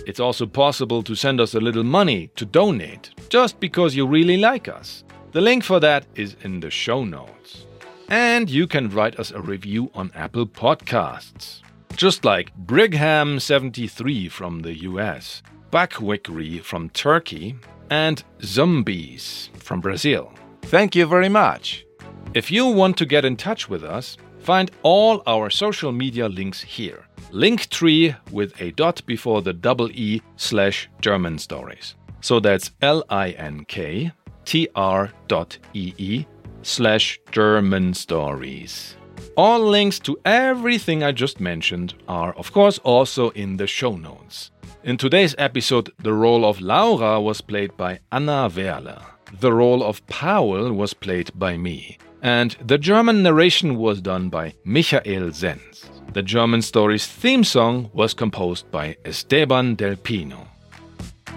It's 0.05 0.19
also 0.19 0.45
possible 0.45 1.01
to 1.03 1.15
send 1.15 1.41
us 1.41 1.53
a 1.53 1.59
little 1.59 1.83
money 1.83 2.27
to 2.35 2.45
donate, 2.45 3.11
just 3.29 3.59
because 3.59 3.95
you 3.95 4.05
really 4.05 4.37
like 4.37 4.67
us. 4.67 5.03
The 5.31 5.41
link 5.41 5.63
for 5.63 5.79
that 5.79 6.05
is 6.15 6.35
in 6.41 6.59
the 6.61 6.71
show 6.71 7.03
notes. 7.03 7.65
And 8.09 8.49
you 8.49 8.67
can 8.67 8.89
write 8.89 9.19
us 9.19 9.31
a 9.31 9.41
review 9.41 9.91
on 9.93 10.11
Apple 10.15 10.47
Podcasts. 10.47 11.61
Just 11.95 12.23
like 12.23 12.51
Brigham73 12.65 14.31
from 14.31 14.61
the 14.61 14.73
US. 14.83 15.41
Backwickery 15.71 16.61
from 16.61 16.89
Turkey, 16.91 17.57
and 17.89 18.23
Zombies 18.41 19.49
from 19.55 19.81
Brazil. 19.81 20.31
Thank 20.63 20.95
you 20.95 21.05
very 21.05 21.29
much. 21.29 21.85
If 22.33 22.51
you 22.51 22.67
want 22.67 22.97
to 22.97 23.05
get 23.05 23.25
in 23.25 23.35
touch 23.35 23.69
with 23.69 23.83
us, 23.83 24.17
find 24.39 24.71
all 24.83 25.23
our 25.27 25.49
social 25.49 25.91
media 25.91 26.27
links 26.29 26.61
here. 26.61 27.05
Linktree 27.31 28.15
with 28.31 28.59
a 28.61 28.71
dot 28.71 29.01
before 29.05 29.41
the 29.41 29.53
double 29.53 29.91
E 29.91 30.21
slash 30.37 30.89
German 31.01 31.37
stories. 31.37 31.95
So 32.21 32.39
that's 32.39 32.71
L 32.81 33.03
I 33.09 33.31
N 33.31 33.65
K 33.65 34.11
T 34.47 34.69
R 34.75 35.11
dot 35.27 35.57
E 35.73 35.93
E 35.97 36.25
slash 36.61 37.19
German 37.31 37.93
stories. 37.93 38.95
All 39.35 39.59
links 39.59 39.99
to 39.99 40.17
everything 40.23 41.03
I 41.03 41.11
just 41.11 41.41
mentioned 41.41 41.95
are, 42.07 42.31
of 42.35 42.53
course, 42.53 42.77
also 42.79 43.31
in 43.31 43.57
the 43.57 43.67
show 43.67 43.97
notes. 43.97 44.51
In 44.85 44.95
today's 44.95 45.35
episode, 45.37 45.91
the 45.99 46.13
role 46.13 46.45
of 46.45 46.61
Laura 46.61 47.19
was 47.19 47.41
played 47.41 47.75
by 47.75 47.99
Anna 48.13 48.49
Werle. 48.49 49.03
The 49.37 49.51
role 49.51 49.83
of 49.83 50.05
Paul 50.07 50.71
was 50.71 50.93
played 50.93 51.29
by 51.35 51.57
me. 51.57 51.97
And 52.21 52.55
the 52.65 52.77
German 52.77 53.23
narration 53.23 53.75
was 53.75 53.99
done 53.99 54.29
by 54.29 54.53
Michael 54.63 55.29
Zenz. 55.31 55.89
The 56.13 56.23
German 56.23 56.61
Stories 56.61 57.05
theme 57.05 57.43
song 57.43 57.91
was 57.93 58.13
composed 58.13 58.71
by 58.71 58.95
Esteban 59.03 59.75
Del 59.75 59.97
Pino. 59.97 60.47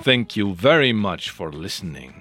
Thank 0.05 0.37
you 0.37 0.55
very 0.55 0.93
much 0.93 1.31
for 1.31 1.51
listening. 1.51 2.20